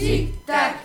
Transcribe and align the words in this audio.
tic-tac. 0.00 0.79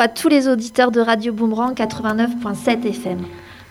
À 0.00 0.08
tous 0.08 0.28
les 0.28 0.48
auditeurs 0.48 0.90
de 0.90 1.00
Radio 1.02 1.30
Boomerang 1.34 1.74
89.7 1.74 2.86
FM. 2.86 3.18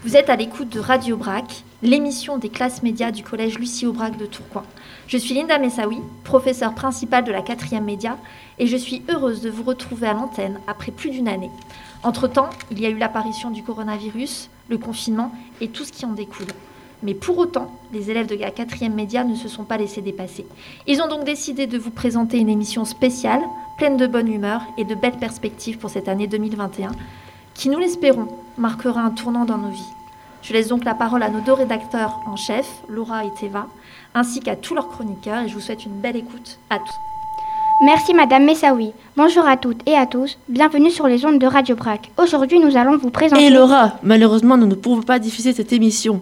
Vous 0.04 0.16
êtes 0.16 0.30
à 0.30 0.36
l'écoute 0.36 0.70
de 0.70 0.80
Radio 0.80 1.18
Brac, 1.18 1.64
l'émission 1.82 2.38
des 2.38 2.50
classes 2.50 2.84
médias 2.84 3.10
du 3.10 3.24
collège 3.24 3.58
Lucie 3.58 3.88
Aubrac 3.88 4.16
de 4.16 4.28
Tourcoing. 4.28 4.62
Je 5.08 5.18
suis 5.18 5.34
Linda 5.34 5.58
Messaoui, 5.58 5.98
professeure 6.24 6.76
principale 6.76 7.24
de 7.24 7.32
la 7.32 7.42
4e 7.42 7.82
média, 7.82 8.16
et 8.60 8.68
je 8.68 8.78
suis 8.78 9.02
heureuse 9.10 9.42
de 9.42 9.50
vous 9.50 9.64
retrouver 9.64 10.08
à 10.08 10.14
l'antenne 10.14 10.60
après 10.68 10.92
plus 10.92 11.10
d'une 11.10 11.28
année. 11.28 11.50
Entre-temps, 12.04 12.52
il 12.70 12.80
y 12.80 12.86
a 12.86 12.90
eu 12.90 12.98
l'apparition 13.00 13.50
du 13.50 13.64
coronavirus, 13.64 14.52
le 14.70 14.78
confinement 14.78 15.32
et 15.62 15.70
tout 15.70 15.84
ce 15.84 15.92
qui 15.92 16.06
en 16.06 16.14
découle. 16.14 16.46
Mais 17.02 17.16
pour 17.16 17.38
autant, 17.40 17.72
les 17.92 18.12
élèves 18.12 18.28
de 18.28 18.36
la 18.36 18.52
4e 18.52 18.94
média 18.94 19.24
ne 19.24 19.34
se 19.34 19.48
sont 19.48 19.64
pas 19.64 19.78
laissés 19.78 20.02
dépasser. 20.02 20.46
Ils 20.86 21.02
ont 21.02 21.08
donc 21.08 21.24
décidé 21.24 21.66
de 21.66 21.80
vous 21.80 21.92
présenter 21.92 22.38
une 22.38 22.50
émission 22.50 22.86
spéciale, 22.86 23.42
pleine 23.80 23.96
de 23.96 24.08
bonne 24.08 24.28
humeur 24.28 24.62
et 24.78 24.84
de 24.84 24.94
belles 24.94 25.18
perspectives 25.18 25.78
pour 25.78 25.90
cette 25.90 26.10
année 26.10 26.28
2021, 26.28 26.92
qui, 27.54 27.70
nous 27.70 27.80
l'espérons, 27.80 28.28
marquera 28.58 29.00
un 29.00 29.10
tournant 29.10 29.46
dans 29.46 29.58
nos 29.58 29.70
vies. 29.70 29.94
Je 30.42 30.52
laisse 30.52 30.68
donc 30.68 30.84
la 30.84 30.94
parole 30.94 31.24
à 31.24 31.30
nos 31.30 31.40
deux 31.40 31.54
rédacteurs 31.54 32.20
en 32.28 32.36
chef, 32.36 32.68
Laura 32.90 33.24
et 33.24 33.32
Théva, 33.40 33.68
ainsi 34.14 34.42
qu'à 34.42 34.58
tous 34.58 34.76
leurs 34.76 34.90
chroniqueurs, 34.90 35.44
et 35.44 35.48
je 35.48 35.54
vous 35.54 35.62
souhaite 35.62 35.86
une 35.86 35.94
belle 35.94 36.18
écoute 36.18 36.60
à 36.70 36.78
tous. 36.80 36.94
Merci 37.86 38.14
Madame 38.14 38.44
Messaoui. 38.44 38.92
Bonjour 39.16 39.48
à 39.48 39.56
toutes 39.56 39.88
et 39.88 39.96
à 39.96 40.06
tous. 40.06 40.38
Bienvenue 40.50 40.92
sur 40.92 41.08
les 41.08 41.26
ondes 41.26 41.40
de 41.40 41.48
Radio 41.48 41.78
Brac. 41.78 42.12
Aujourd'hui, 42.18 42.60
nous 42.60 42.76
allons 42.76 42.98
vous 42.98 43.12
présenter. 43.12 43.46
Et 43.46 43.50
Laura, 43.50 43.94
malheureusement, 44.04 44.58
nous 44.58 44.68
ne 44.68 44.76
pouvons 44.76 45.04
pas 45.04 45.20
diffuser 45.20 45.54
cette 45.54 45.72
émission. 45.72 46.22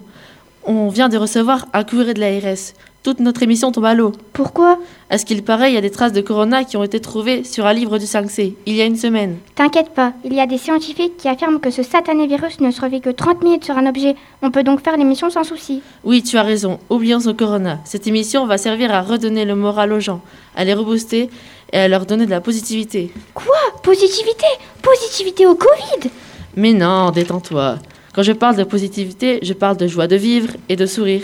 On 0.64 0.90
vient 0.90 1.10
de 1.10 1.18
recevoir 1.18 1.66
un 1.74 1.84
courrier 1.84 2.14
de 2.14 2.20
l'ARS. 2.20 2.74
Toute 3.08 3.22
notre 3.22 3.42
émission 3.42 3.72
tombe 3.72 3.86
à 3.86 3.94
l'eau. 3.94 4.12
Pourquoi? 4.34 4.80
À 5.10 5.18
ce 5.18 5.24
qu'il 5.24 5.42
paraît, 5.42 5.72
il 5.72 5.76
y 5.76 5.78
a 5.78 5.82
des 5.82 5.92
traces 5.92 6.12
de 6.12 6.20
corona 6.20 6.66
qui 6.66 6.76
ont 6.76 6.84
été 6.84 7.00
trouvées 7.00 7.46
sur 7.46 7.66
un 7.66 7.72
livre 7.72 8.00
du 8.00 8.04
5C, 8.04 8.56
il 8.66 8.76
y 8.76 8.82
a 8.82 8.86
une 8.86 8.98
semaine? 8.98 9.38
T'inquiète 9.56 9.92
pas, 9.92 10.12
il 10.26 10.34
y 10.34 10.42
a 10.42 10.46
des 10.46 10.58
scientifiques 10.58 11.16
qui 11.16 11.30
affirment 11.30 11.62
que 11.62 11.72
ce 11.72 11.84
satané 11.84 12.28
virus 12.28 12.60
ne 12.60 12.70
survit 12.70 13.00
que 13.00 13.10
30 13.10 13.46
minutes 13.46 13.64
sur 13.64 13.78
un 13.78 13.88
objet. 13.88 14.18
On 14.42 14.52
peut 14.52 14.64
donc 14.64 14.84
faire 14.84 14.98
l'émission 14.98 15.30
sans 15.30 15.46
souci. 15.46 15.82
Oui, 16.04 16.22
tu 16.22 16.36
as 16.36 16.44
raison, 16.44 16.80
oublions 16.90 17.22
ce 17.22 17.30
corona. 17.30 17.80
Cette 17.86 18.08
émission 18.08 18.46
va 18.46 18.58
servir 18.58 18.94
à 18.94 19.02
redonner 19.02 19.46
le 19.46 19.56
moral 19.56 19.94
aux 19.94 20.02
gens, 20.02 20.20
à 20.58 20.66
les 20.66 20.74
rebooster 20.74 21.30
et 21.72 21.78
à 21.78 21.88
leur 21.88 22.06
donner 22.06 22.26
de 22.26 22.32
la 22.32 22.42
positivité. 22.42 23.14
Quoi? 23.34 23.56
Positivité? 23.84 24.48
Positivité 24.82 25.48
au 25.48 25.56
Covid? 25.56 26.10
Mais 26.58 26.74
non, 26.74 27.12
détends-toi. 27.12 27.78
Quand 28.14 28.24
je 28.24 28.34
parle 28.34 28.58
de 28.58 28.66
positivité, 28.66 29.40
je 29.44 29.54
parle 29.54 29.78
de 29.78 29.88
joie 29.88 30.08
de 30.08 30.18
vivre 30.18 30.50
et 30.68 30.76
de 30.76 30.86
sourire. 30.86 31.22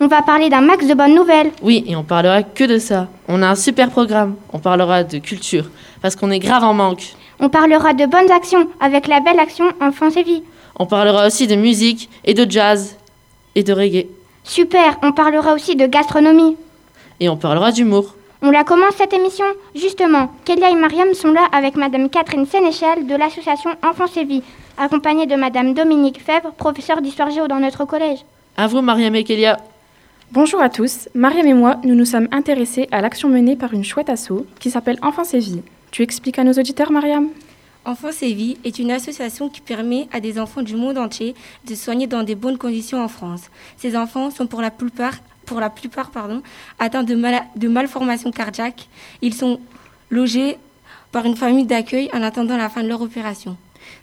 On 0.00 0.06
va 0.08 0.22
parler 0.22 0.48
d'un 0.48 0.60
max 0.60 0.86
de 0.86 0.94
bonnes 0.94 1.14
nouvelles. 1.14 1.52
Oui, 1.62 1.84
et 1.86 1.94
on 1.94 2.02
parlera 2.02 2.42
que 2.42 2.64
de 2.64 2.78
ça. 2.78 3.08
On 3.28 3.42
a 3.42 3.48
un 3.48 3.54
super 3.54 3.90
programme. 3.90 4.34
On 4.52 4.58
parlera 4.58 5.04
de 5.04 5.18
culture, 5.18 5.70
parce 6.02 6.16
qu'on 6.16 6.30
est 6.30 6.40
grave 6.40 6.64
en 6.64 6.74
manque. 6.74 7.14
On 7.40 7.48
parlera 7.48 7.94
de 7.94 8.06
bonnes 8.06 8.30
actions 8.30 8.68
avec 8.80 9.06
la 9.06 9.20
belle 9.20 9.38
action 9.38 9.66
Enfance 9.80 10.16
et 10.16 10.22
Vie. 10.22 10.42
On 10.78 10.86
parlera 10.86 11.26
aussi 11.26 11.46
de 11.46 11.54
musique 11.54 12.08
et 12.24 12.34
de 12.34 12.50
jazz 12.50 12.96
et 13.54 13.62
de 13.62 13.72
reggae. 13.72 14.06
Super, 14.42 14.98
on 15.02 15.12
parlera 15.12 15.54
aussi 15.54 15.76
de 15.76 15.86
gastronomie. 15.86 16.56
Et 17.20 17.28
on 17.28 17.36
parlera 17.36 17.70
d'humour. 17.70 18.14
On 18.42 18.50
la 18.50 18.64
commence 18.64 18.96
cette 18.98 19.14
émission 19.14 19.44
Justement, 19.74 20.30
Kélia 20.44 20.70
et 20.70 20.74
Mariam 20.74 21.14
sont 21.14 21.32
là 21.32 21.46
avec 21.52 21.76
Madame 21.76 22.10
Catherine 22.10 22.46
Sénéchal 22.46 23.06
de 23.06 23.14
l'association 23.14 23.70
Enfance 23.82 24.16
et 24.16 24.24
Vie, 24.24 24.42
accompagnée 24.76 25.26
de 25.26 25.36
Madame 25.36 25.72
Dominique 25.72 26.20
Fèvre, 26.20 26.52
professeure 26.52 27.00
d'histoire 27.00 27.30
géo 27.30 27.46
dans 27.48 27.60
notre 27.60 27.84
collège. 27.84 28.18
À 28.56 28.66
vous, 28.66 28.82
Mariam 28.82 29.14
et 29.14 29.24
Kélia. 29.24 29.56
Bonjour 30.34 30.60
à 30.60 30.68
tous, 30.68 31.08
Mariam 31.14 31.46
et 31.46 31.54
moi, 31.54 31.80
nous 31.84 31.94
nous 31.94 32.04
sommes 32.04 32.26
intéressés 32.32 32.88
à 32.90 33.00
l'action 33.00 33.28
menée 33.28 33.54
par 33.54 33.72
une 33.72 33.84
chouette 33.84 34.10
asso 34.10 34.44
qui 34.58 34.68
s'appelle 34.68 34.98
Enfance 35.00 35.32
et. 35.32 35.62
Tu 35.92 36.02
expliques 36.02 36.40
à 36.40 36.42
nos 36.42 36.54
auditeurs, 36.54 36.90
Mariam? 36.90 37.28
Enfance 37.84 38.20
et 38.24 38.58
est 38.64 38.80
une 38.80 38.90
association 38.90 39.48
qui 39.48 39.60
permet 39.60 40.08
à 40.12 40.18
des 40.18 40.40
enfants 40.40 40.62
du 40.62 40.74
monde 40.74 40.98
entier 40.98 41.36
de 41.68 41.76
soigner 41.76 42.08
dans 42.08 42.24
de 42.24 42.34
bonnes 42.34 42.58
conditions 42.58 43.00
en 43.00 43.06
France. 43.06 43.42
Ces 43.76 43.96
enfants 43.96 44.32
sont 44.32 44.48
pour 44.48 44.60
la 44.60 44.72
plupart, 44.72 45.20
atteints 46.80 47.04
de 47.04 47.68
malformations 47.68 48.32
cardiaques. 48.32 48.88
Ils 49.22 49.34
sont 49.34 49.60
logés 50.10 50.58
par 51.12 51.26
une 51.26 51.36
famille 51.36 51.64
d'accueil 51.64 52.10
en 52.12 52.22
attendant 52.22 52.56
la 52.56 52.68
fin 52.68 52.82
de 52.82 52.88
leur 52.88 53.02
opération. 53.02 53.56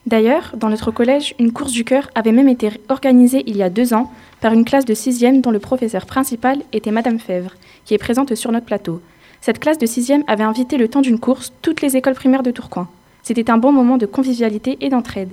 D'ailleurs, 0.08 0.54
dans 0.58 0.70
notre 0.70 0.92
collège, 0.92 1.36
une 1.40 1.52
course 1.52 1.72
du 1.72 1.84
cœur 1.84 2.10
avait 2.16 2.32
même 2.32 2.50
été 2.50 2.72
organisée 2.90 3.44
il 3.46 3.56
y 3.56 3.64
a 3.64 3.70
deux 3.70 3.94
ans 3.94 4.12
par 4.42 4.52
une 4.54 4.66
classe 4.66 4.86
de 4.86 4.96
sixième 4.96 5.42
dont 5.42 5.52
le 5.52 5.60
professeur 5.60 6.06
principal 6.08 6.60
était 6.74 6.92
Madame 6.92 7.20
Fèvre, 7.20 7.54
qui 7.86 7.94
est 7.94 8.00
présente 8.00 8.34
sur 8.34 8.52
notre 8.52 8.66
plateau. 8.66 9.02
Cette 9.42 9.60
classe 9.60 9.78
de 9.78 9.86
sixième 9.86 10.24
avait 10.28 10.44
invité 10.44 10.78
le 10.78 10.88
temps 10.88 11.02
d'une 11.02 11.20
course 11.20 11.54
toutes 11.62 11.82
les 11.82 11.98
écoles 11.98 12.16
primaires 12.16 12.44
de 12.44 12.52
Tourcoing. 12.52 12.88
C'était 13.22 13.52
un 13.52 13.58
bon 13.58 13.72
moment 13.72 13.98
de 13.98 14.08
convivialité 14.08 14.78
et 14.82 14.90
d'entraide. 14.90 15.30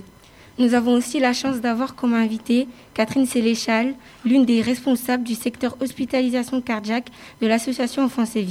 Nous 0.58 0.74
avons 0.74 0.94
aussi 0.94 1.20
la 1.20 1.32
chance 1.32 1.60
d'avoir 1.60 1.94
comme 1.94 2.14
invitée 2.14 2.66
Catherine 2.92 3.26
Séléchal, 3.26 3.94
l'une 4.24 4.44
des 4.44 4.60
responsables 4.60 5.22
du 5.22 5.36
secteur 5.36 5.76
hospitalisation 5.80 6.60
cardiaque 6.60 7.10
de 7.41 7.46
l'association 7.46 8.02
Enfance 8.02 8.34
et. 8.34 8.44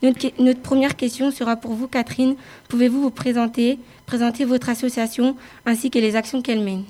Notre, 0.00 0.60
première 0.60 0.94
question 0.94 1.32
sera 1.32 1.56
pour 1.56 1.72
vous, 1.72 1.88
Catherine. 1.88 2.36
Pouvez-vous 2.68 3.02
vous 3.02 3.10
présenter, 3.10 3.80
présenter 4.06 4.44
votre 4.44 4.68
association 4.68 5.36
ainsi 5.66 5.90
que 5.90 5.98
les 5.98 6.14
actions 6.14 6.42
qu'elle 6.42 6.62
mène? 6.62 6.84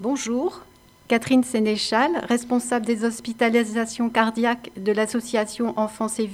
Bonjour, 0.00 0.60
Catherine 1.08 1.42
Sénéchal, 1.42 2.10
responsable 2.28 2.84
des 2.84 3.04
hospitalisations 3.04 4.10
cardiaques 4.10 4.70
de 4.76 4.92
l'association 4.92 5.72
Enfance 5.78 6.18
et 6.18 6.28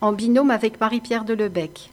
en 0.00 0.12
binôme 0.12 0.50
avec 0.50 0.80
Marie-Pierre 0.80 1.26
Delebec. 1.26 1.90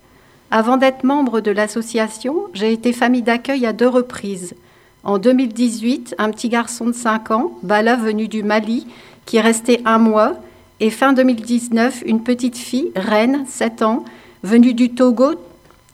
Avant 0.50 0.78
d'être 0.78 1.04
membre 1.04 1.42
de 1.42 1.52
l'association, 1.52 2.46
j'ai 2.54 2.72
été 2.72 2.94
famille 2.94 3.22
d'accueil 3.22 3.66
à 3.66 3.74
deux 3.74 3.88
reprises. 3.88 4.56
En 5.04 5.18
2018, 5.18 6.16
un 6.18 6.32
petit 6.32 6.48
garçon 6.48 6.86
de 6.86 6.94
5 6.94 7.32
ans, 7.32 7.52
Bala 7.64 7.98
venu 7.98 8.30
du 8.30 8.44
Mali, 8.44 8.88
qui 9.26 9.38
est 9.38 9.42
resté 9.42 9.82
un 9.84 9.98
mois, 9.98 10.36
et 10.80 10.90
fin 10.90 11.12
2019, 11.12 12.04
une 12.06 12.24
petite 12.24 12.58
fille, 12.58 12.92
Reine, 12.96 13.44
7 13.48 13.82
ans, 13.82 14.06
venue 14.44 14.74
du 14.74 14.92
Togo. 14.92 15.36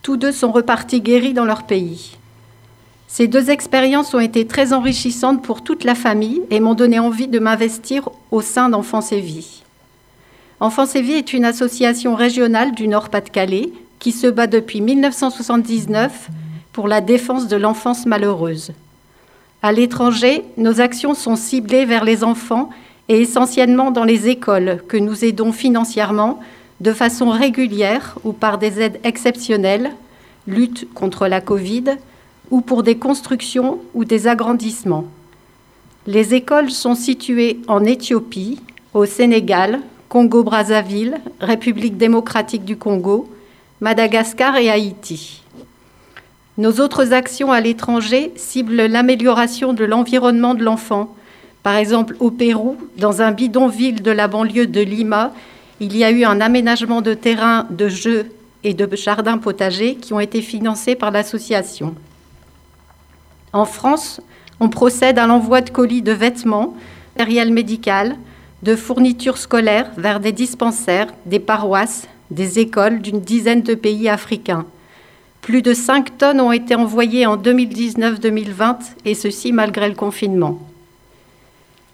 Tous 0.03 0.17
deux 0.17 0.31
sont 0.31 0.51
repartis 0.51 1.01
guéris 1.01 1.33
dans 1.33 1.45
leur 1.45 1.63
pays. 1.63 2.17
Ces 3.07 3.27
deux 3.27 3.49
expériences 3.49 4.13
ont 4.13 4.19
été 4.19 4.45
très 4.45 4.73
enrichissantes 4.73 5.41
pour 5.41 5.63
toute 5.63 5.83
la 5.83 5.95
famille 5.95 6.41
et 6.51 6.59
m'ont 6.59 6.73
donné 6.73 6.99
envie 6.99 7.27
de 7.27 7.39
m'investir 7.39 8.09
au 8.29 8.41
sein 8.41 8.69
d'Enfance 8.69 9.11
et 9.11 9.19
Vie. 9.19 9.63
Enfance 10.59 10.95
et 10.95 10.99
est 10.99 11.33
une 11.33 11.45
association 11.45 12.15
régionale 12.15 12.73
du 12.73 12.87
Nord-Pas-de-Calais 12.87 13.71
qui 14.03 14.11
se 14.11 14.27
bat 14.27 14.47
depuis 14.47 14.81
1979 14.81 16.27
pour 16.73 16.89
la 16.89 16.99
défense 16.99 17.47
de 17.47 17.55
l'enfance 17.55 18.05
malheureuse. 18.05 18.73
À 19.61 19.71
l'étranger, 19.71 20.43
nos 20.57 20.81
actions 20.81 21.13
sont 21.13 21.37
ciblées 21.37 21.85
vers 21.85 22.03
les 22.03 22.25
enfants 22.25 22.69
et 23.07 23.21
essentiellement 23.21 23.91
dans 23.91 24.03
les 24.03 24.27
écoles 24.27 24.83
que 24.89 24.97
nous 24.97 25.23
aidons 25.23 25.53
financièrement 25.53 26.41
de 26.81 26.91
façon 26.91 27.29
régulière 27.29 28.19
ou 28.25 28.33
par 28.33 28.57
des 28.57 28.81
aides 28.81 28.99
exceptionnelles, 29.05 29.91
lutte 30.47 30.85
contre 30.93 31.27
la 31.27 31.39
Covid, 31.39 31.85
ou 32.51 32.59
pour 32.59 32.83
des 32.83 32.97
constructions 32.97 33.79
ou 33.93 34.03
des 34.03 34.27
agrandissements. 34.27 35.05
Les 36.07 36.33
écoles 36.33 36.71
sont 36.71 36.95
situées 36.95 37.61
en 37.69 37.85
Éthiopie, 37.85 38.59
au 38.93 39.05
Sénégal, 39.05 39.79
Congo-Brazzaville, 40.09 41.21
République 41.39 41.95
démocratique 41.95 42.65
du 42.65 42.75
Congo, 42.75 43.29
Madagascar 43.81 44.55
et 44.57 44.69
Haïti. 44.69 45.41
Nos 46.57 46.79
autres 46.79 47.13
actions 47.13 47.51
à 47.51 47.59
l'étranger 47.61 48.31
ciblent 48.35 48.85
l'amélioration 48.85 49.73
de 49.73 49.85
l'environnement 49.85 50.53
de 50.53 50.63
l'enfant. 50.63 51.15
Par 51.63 51.75
exemple, 51.75 52.15
au 52.19 52.29
Pérou, 52.29 52.77
dans 52.97 53.21
un 53.21 53.31
bidonville 53.31 54.03
de 54.03 54.11
la 54.11 54.27
banlieue 54.27 54.67
de 54.67 54.81
Lima, 54.81 55.33
il 55.79 55.97
y 55.97 56.03
a 56.03 56.11
eu 56.11 56.23
un 56.23 56.41
aménagement 56.41 57.01
de 57.01 57.13
terrain 57.13 57.65
de 57.71 57.87
jeux 57.87 58.31
et 58.63 58.73
de 58.73 58.95
jardins 58.95 59.37
potagers 59.37 59.95
qui 59.95 60.13
ont 60.13 60.19
été 60.19 60.41
financés 60.41 60.95
par 60.95 61.11
l'association. 61.11 61.95
En 63.51 63.65
France, 63.65 64.21
on 64.59 64.69
procède 64.69 65.17
à 65.19 65.27
l'envoi 65.27 65.61
de 65.61 65.69
colis 65.69 66.01
de 66.01 66.11
vêtements, 66.11 66.75
matériel 67.17 67.51
médical, 67.51 68.15
de 68.61 68.75
fournitures 68.75 69.37
scolaires 69.37 69.91
vers 69.97 70.19
des 70.19 70.31
dispensaires, 70.31 71.07
des 71.25 71.39
paroisses, 71.39 72.07
des 72.33 72.59
écoles 72.59 73.01
d'une 73.01 73.21
dizaine 73.21 73.61
de 73.61 73.75
pays 73.75 74.09
africains. 74.09 74.65
Plus 75.41 75.61
de 75.61 75.73
5 75.73 76.17
tonnes 76.17 76.41
ont 76.41 76.51
été 76.51 76.75
envoyées 76.75 77.25
en 77.25 77.37
2019-2020, 77.37 78.77
et 79.05 79.13
ceci 79.13 79.51
malgré 79.51 79.89
le 79.89 79.95
confinement. 79.95 80.59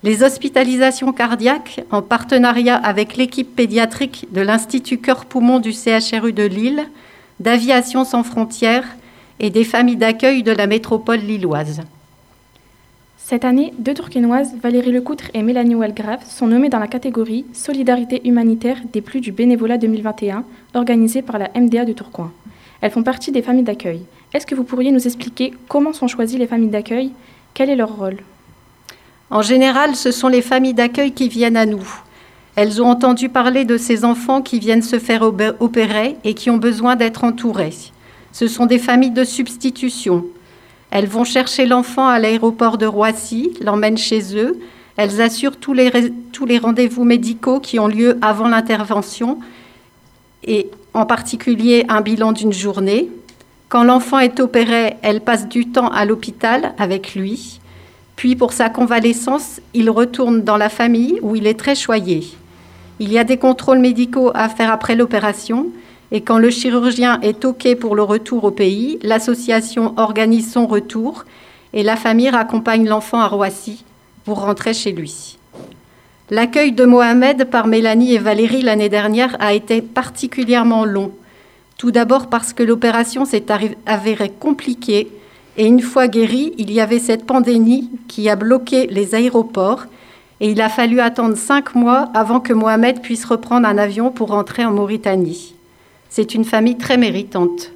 Les 0.03 0.23
hospitalisations 0.23 1.11
cardiaques, 1.11 1.81
en 1.91 2.01
partenariat 2.01 2.75
avec 2.75 3.17
l'équipe 3.17 3.55
pédiatrique 3.55 4.27
de 4.31 4.41
l'Institut 4.41 4.99
Cœur-Poumon 4.99 5.59
du 5.59 5.73
CHRU 5.73 6.31
de 6.31 6.43
Lille, 6.43 6.85
d'Aviation 7.39 8.05
sans 8.05 8.23
frontières 8.23 8.87
et 9.39 9.49
des 9.49 9.63
familles 9.63 9.97
d'accueil 9.97 10.43
de 10.43 10.51
la 10.51 10.67
métropole 10.67 11.19
lilloise. 11.19 11.81
Cette 13.29 13.45
année, 13.45 13.75
deux 13.77 13.93
Tourquenoises, 13.93 14.55
Valérie 14.59 14.91
Lecoutre 14.91 15.25
et 15.35 15.43
Mélanie 15.43 15.75
Walgrave, 15.75 16.25
sont 16.27 16.47
nommées 16.47 16.69
dans 16.69 16.79
la 16.79 16.87
catégorie 16.87 17.45
Solidarité 17.53 18.27
humanitaire 18.27 18.77
des 18.91 19.01
plus 19.01 19.21
du 19.21 19.31
bénévolat 19.31 19.77
2021, 19.77 20.43
organisée 20.73 21.21
par 21.21 21.37
la 21.37 21.51
MDA 21.53 21.85
de 21.85 21.93
Tourcoing. 21.93 22.31
Elles 22.81 22.89
font 22.89 23.03
partie 23.03 23.31
des 23.31 23.43
familles 23.43 23.65
d'accueil. 23.65 24.01
Est-ce 24.33 24.47
que 24.47 24.55
vous 24.55 24.63
pourriez 24.63 24.91
nous 24.91 25.05
expliquer 25.05 25.53
comment 25.67 25.93
sont 25.93 26.07
choisies 26.07 26.39
les 26.39 26.47
familles 26.47 26.71
d'accueil? 26.71 27.11
Quel 27.53 27.69
est 27.69 27.75
leur 27.75 27.95
rôle? 27.97 28.17
En 29.29 29.43
général, 29.43 29.95
ce 29.95 30.09
sont 30.09 30.27
les 30.27 30.41
familles 30.41 30.73
d'accueil 30.73 31.11
qui 31.11 31.29
viennent 31.29 31.55
à 31.55 31.67
nous. 31.67 31.87
Elles 32.55 32.81
ont 32.81 32.87
entendu 32.87 33.29
parler 33.29 33.63
de 33.63 33.77
ces 33.77 34.05
enfants 34.05 34.41
qui 34.41 34.57
viennent 34.57 34.81
se 34.81 34.97
faire 34.97 35.21
opérer 35.21 36.15
et 36.23 36.33
qui 36.33 36.49
ont 36.49 36.57
besoin 36.57 36.95
d'être 36.95 37.23
entourés. 37.23 37.75
Ce 38.31 38.47
sont 38.47 38.65
des 38.65 38.79
familles 38.79 39.11
de 39.11 39.23
substitution. 39.23 40.25
Elles 40.91 41.07
vont 41.07 41.23
chercher 41.23 41.65
l'enfant 41.65 42.07
à 42.07 42.19
l'aéroport 42.19 42.77
de 42.77 42.85
Roissy, 42.85 43.51
l'emmènent 43.61 43.97
chez 43.97 44.35
eux. 44.35 44.59
Elles 44.97 45.21
assurent 45.21 45.57
tous 45.57 45.73
les, 45.73 45.91
tous 46.31 46.45
les 46.45 46.57
rendez-vous 46.57 47.03
médicaux 47.03 47.59
qui 47.59 47.79
ont 47.79 47.87
lieu 47.87 48.17
avant 48.21 48.47
l'intervention 48.47 49.39
et 50.43 50.69
en 50.93 51.05
particulier 51.05 51.85
un 51.89 52.01
bilan 52.01 52.31
d'une 52.31 52.53
journée. 52.53 53.09
Quand 53.69 53.83
l'enfant 53.83 54.19
est 54.19 54.39
opéré, 54.39 54.95
elle 55.03 55.21
passe 55.21 55.47
du 55.47 55.67
temps 55.67 55.89
à 55.89 56.05
l'hôpital 56.05 56.73
avec 56.77 57.13
lui. 57.13 57.59
Puis 58.15 58.35
pour 58.35 58.51
sa 58.51 58.69
convalescence, 58.69 59.61
il 59.73 59.89
retourne 59.89 60.43
dans 60.43 60.57
la 60.57 60.69
famille 60.69 61.19
où 61.21 61.35
il 61.35 61.45
est 61.45 61.59
très 61.59 61.75
choyé. 61.75 62.27
Il 62.99 63.13
y 63.13 63.19
a 63.19 63.23
des 63.23 63.37
contrôles 63.37 63.79
médicaux 63.79 64.31
à 64.33 64.49
faire 64.49 64.71
après 64.71 64.95
l'opération 64.95 65.67
et 66.11 66.21
quand 66.21 66.39
le 66.39 66.49
chirurgien 66.49 67.19
est 67.21 67.45
OK 67.45 67.75
pour 67.75 67.95
le 67.95 68.03
retour 68.03 68.43
au 68.43 68.51
pays, 68.51 68.99
l'association 69.03 69.93
organise 69.97 70.51
son 70.51 70.65
retour 70.65 71.25
et 71.73 71.83
la 71.83 71.95
famille 71.95 72.29
raccompagne 72.29 72.87
l'enfant 72.87 73.19
à 73.19 73.27
Roissy 73.27 73.83
pour 74.25 74.41
rentrer 74.41 74.73
chez 74.73 74.91
lui. 74.91 75.37
L'accueil 76.31 76.71
de 76.71 76.85
Mohamed 76.85 77.45
par 77.45 77.67
Mélanie 77.67 78.13
et 78.13 78.19
Valérie 78.19 78.61
l'année 78.61 78.89
dernière 78.89 79.35
a 79.39 79.53
été 79.53 79.81
particulièrement 79.81 80.85
long. 80.85 81.11
Tout 81.77 81.91
d'abord 81.91 82.27
parce 82.27 82.53
que 82.53 82.63
l'opération 82.63 83.25
s'est 83.25 83.45
avérée 83.85 84.29
compliquée 84.29 85.07
et 85.57 85.65
une 85.65 85.81
fois 85.81 86.07
guéri, 86.07 86.53
il 86.57 86.71
y 86.71 86.81
avait 86.81 86.99
cette 86.99 87.25
pandémie 87.25 87.89
qui 88.07 88.29
a 88.29 88.35
bloqué 88.35 88.87
les 88.87 89.15
aéroports 89.15 89.85
et 90.39 90.51
il 90.51 90.61
a 90.61 90.69
fallu 90.69 90.99
attendre 90.99 91.35
cinq 91.37 91.75
mois 91.75 92.09
avant 92.13 92.39
que 92.39 92.53
Mohamed 92.53 93.01
puisse 93.01 93.25
reprendre 93.25 93.67
un 93.67 93.77
avion 93.77 94.11
pour 94.11 94.29
rentrer 94.29 94.65
en 94.65 94.71
Mauritanie. 94.71 95.55
C'est 96.09 96.33
une 96.33 96.45
famille 96.45 96.77
très 96.77 96.97
méritante. 96.97 97.71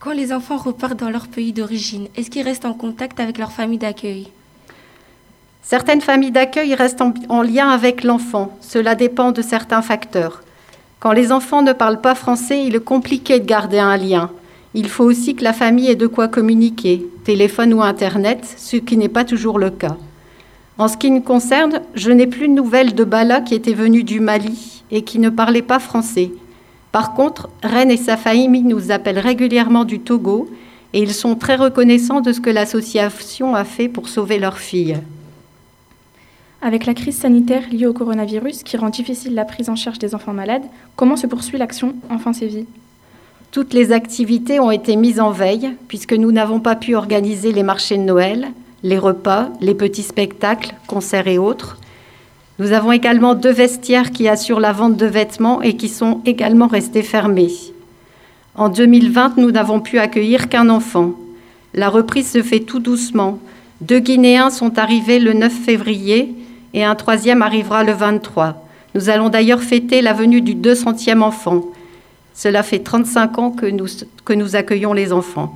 Quand 0.00 0.12
les 0.12 0.32
enfants 0.32 0.56
repartent 0.56 0.98
dans 0.98 1.10
leur 1.10 1.28
pays 1.28 1.52
d'origine, 1.52 2.08
est-ce 2.16 2.30
qu'ils 2.30 2.42
restent 2.42 2.64
en 2.64 2.74
contact 2.74 3.20
avec 3.20 3.38
leur 3.38 3.52
famille 3.52 3.78
d'accueil? 3.78 4.26
Certaines 5.62 6.00
familles 6.00 6.32
d'accueil 6.32 6.74
restent 6.74 7.02
en, 7.28 7.42
lien 7.42 7.68
avec 7.68 8.02
l'enfant. 8.02 8.58
Cela 8.60 8.96
dépend 8.96 9.30
de 9.30 9.42
certains 9.42 9.82
facteurs. 9.82 10.42
Quand 10.98 11.12
les 11.12 11.30
enfants 11.30 11.62
ne 11.62 11.72
parlent 11.72 12.00
pas 12.00 12.16
français, 12.16 12.64
il 12.64 12.74
est 12.74 12.84
compliqué 12.84 13.38
de 13.38 13.46
garder 13.46 13.78
un 13.78 13.96
lien. 13.96 14.30
Il 14.74 14.88
faut 14.88 15.04
aussi 15.04 15.36
que 15.36 15.44
la 15.44 15.52
famille 15.52 15.88
ait 15.88 15.94
de 15.94 16.08
quoi 16.08 16.26
communiquer, 16.26 17.06
téléphone 17.24 17.72
ou 17.72 17.82
Internet, 17.82 18.52
ce 18.56 18.76
qui 18.76 18.96
n'est 18.96 19.08
pas 19.08 19.24
toujours 19.24 19.60
le 19.60 19.70
cas. 19.70 19.96
En 20.78 20.88
ce 20.88 20.96
qui 20.96 21.12
me 21.12 21.20
concerne, 21.20 21.82
je 21.94 22.10
n'ai 22.10 22.26
plus 22.26 22.48
de 22.48 22.54
nouvelles 22.54 22.94
de 22.94 23.04
Bala 23.04 23.40
qui 23.40 23.54
était 23.54 23.74
venu 23.74 24.02
du 24.02 24.18
Mali 24.18 24.82
et 24.90 25.02
qui 25.02 25.20
ne 25.20 25.30
parlait 25.30 25.62
pas 25.62 25.78
français. 25.78 26.32
Par 26.92 27.14
contre, 27.14 27.48
Rennes 27.62 27.90
et 27.90 27.96
sa 27.96 28.18
famille 28.18 28.62
nous 28.62 28.92
appellent 28.92 29.18
régulièrement 29.18 29.84
du 29.84 29.98
Togo 29.98 30.48
et 30.92 31.00
ils 31.00 31.14
sont 31.14 31.34
très 31.36 31.56
reconnaissants 31.56 32.20
de 32.20 32.32
ce 32.32 32.40
que 32.40 32.50
l'association 32.50 33.54
a 33.54 33.64
fait 33.64 33.88
pour 33.88 34.08
sauver 34.08 34.38
leur 34.38 34.58
fille. 34.58 34.98
Avec 36.60 36.86
la 36.86 36.94
crise 36.94 37.16
sanitaire 37.16 37.64
liée 37.72 37.86
au 37.86 37.94
coronavirus 37.94 38.62
qui 38.62 38.76
rend 38.76 38.90
difficile 38.90 39.34
la 39.34 39.44
prise 39.46 39.70
en 39.70 39.74
charge 39.74 39.98
des 39.98 40.14
enfants 40.14 40.34
malades, 40.34 40.62
comment 40.94 41.16
se 41.16 41.26
poursuit 41.26 41.58
l'action 41.58 41.94
Enfance 42.10 42.42
et 42.42 42.46
Vie 42.46 42.66
Toutes 43.50 43.72
les 43.72 43.90
activités 43.90 44.60
ont 44.60 44.70
été 44.70 44.94
mises 44.96 45.18
en 45.18 45.30
veille 45.30 45.72
puisque 45.88 46.12
nous 46.12 46.30
n'avons 46.30 46.60
pas 46.60 46.76
pu 46.76 46.94
organiser 46.94 47.52
les 47.52 47.62
marchés 47.62 47.96
de 47.96 48.02
Noël, 48.02 48.52
les 48.82 48.98
repas, 48.98 49.48
les 49.60 49.74
petits 49.74 50.02
spectacles, 50.02 50.74
concerts 50.86 51.26
et 51.26 51.38
autres. 51.38 51.78
Nous 52.62 52.70
avons 52.70 52.92
également 52.92 53.34
deux 53.34 53.50
vestiaires 53.50 54.12
qui 54.12 54.28
assurent 54.28 54.60
la 54.60 54.70
vente 54.70 54.96
de 54.96 55.06
vêtements 55.06 55.62
et 55.62 55.74
qui 55.74 55.88
sont 55.88 56.20
également 56.24 56.68
restés 56.68 57.02
fermés. 57.02 57.50
En 58.54 58.68
2020, 58.68 59.36
nous 59.38 59.50
n'avons 59.50 59.80
pu 59.80 59.98
accueillir 59.98 60.48
qu'un 60.48 60.68
enfant. 60.68 61.14
La 61.74 61.88
reprise 61.88 62.30
se 62.30 62.40
fait 62.40 62.60
tout 62.60 62.78
doucement. 62.78 63.40
Deux 63.80 63.98
Guinéens 63.98 64.50
sont 64.50 64.78
arrivés 64.78 65.18
le 65.18 65.32
9 65.32 65.52
février 65.52 66.36
et 66.72 66.84
un 66.84 66.94
troisième 66.94 67.42
arrivera 67.42 67.82
le 67.82 67.94
23. 67.94 68.64
Nous 68.94 69.08
allons 69.08 69.28
d'ailleurs 69.28 69.60
fêter 69.60 70.00
la 70.00 70.12
venue 70.12 70.40
du 70.40 70.54
200e 70.54 71.20
enfant. 71.20 71.64
Cela 72.32 72.62
fait 72.62 72.78
35 72.78 73.38
ans 73.40 73.50
que 73.50 73.66
nous, 73.66 74.54
accueillons 74.54 74.92
les 74.92 75.12
enfants. 75.12 75.52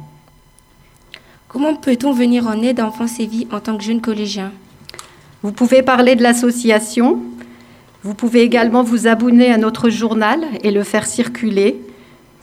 Comment 1.47 1.77
peut-on 1.77 2.13
venir 2.13 2.49
en 2.49 2.61
aide 2.63 2.81
à 2.81 2.87
Enfance 2.89 3.21
et 3.21 3.27
Vie 3.27 3.47
en 3.53 3.61
tant 3.61 3.77
que 3.77 3.85
jeune 3.85 4.01
collégien 4.01 4.51
vous 5.47 5.53
pouvez 5.53 5.83
parler 5.83 6.17
de 6.17 6.25
l'association. 6.25 7.21
Vous 8.03 8.15
pouvez 8.15 8.41
également 8.43 8.83
vous 8.83 9.07
abonner 9.07 9.53
à 9.53 9.59
notre 9.59 9.91
journal 9.91 10.41
et 10.65 10.73
le 10.73 10.83
faire 10.83 11.07
circuler. 11.07 11.81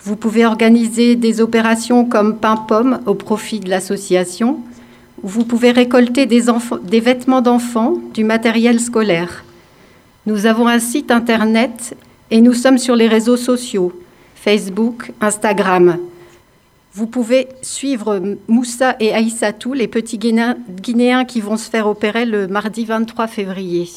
Vous 0.03 0.15
pouvez 0.15 0.45
organiser 0.45 1.17
des 1.17 1.41
opérations 1.41 2.05
comme 2.05 2.37
pain-pomme 2.37 3.01
au 3.05 3.13
profit 3.13 3.59
de 3.59 3.69
l'association. 3.69 4.61
Vous 5.21 5.43
pouvez 5.43 5.71
récolter 5.71 6.27
des, 6.27 6.43
des 6.85 7.01
vêtements 7.01 7.41
d'enfants, 7.41 7.97
du 8.13 8.23
matériel 8.23 8.79
scolaire. 8.79 9.43
Nous 10.25 10.45
avons 10.45 10.69
un 10.69 10.79
site 10.79 11.11
internet 11.11 11.97
et 12.31 12.39
nous 12.39 12.53
sommes 12.53 12.77
sur 12.77 12.95
les 12.95 13.09
réseaux 13.09 13.35
sociaux, 13.35 13.91
Facebook, 14.33 15.11
Instagram. 15.19 15.97
Vous 16.95 17.07
pouvez 17.07 17.47
suivre 17.63 18.21
Moussa 18.47 18.95
et 18.99 19.15
Aïssatou, 19.15 19.73
les 19.73 19.87
petits 19.87 20.19
Guinéens 20.19 21.25
qui 21.25 21.41
vont 21.41 21.57
se 21.57 21.67
faire 21.67 21.87
opérer 21.87 22.27
le 22.27 22.47
mardi 22.47 22.85
23 22.85 23.25
février. 23.25 23.89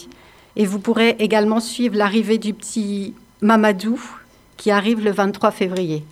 Et 0.57 0.65
vous 0.65 0.79
pourrez 0.79 1.15
également 1.19 1.61
suivre 1.61 1.95
l'arrivée 1.95 2.39
du 2.39 2.55
petit 2.55 3.13
Mamadou 3.43 4.01
qui 4.57 4.71
arrive 4.71 5.05
le 5.05 5.11
23 5.11 5.51
février. 5.51 6.05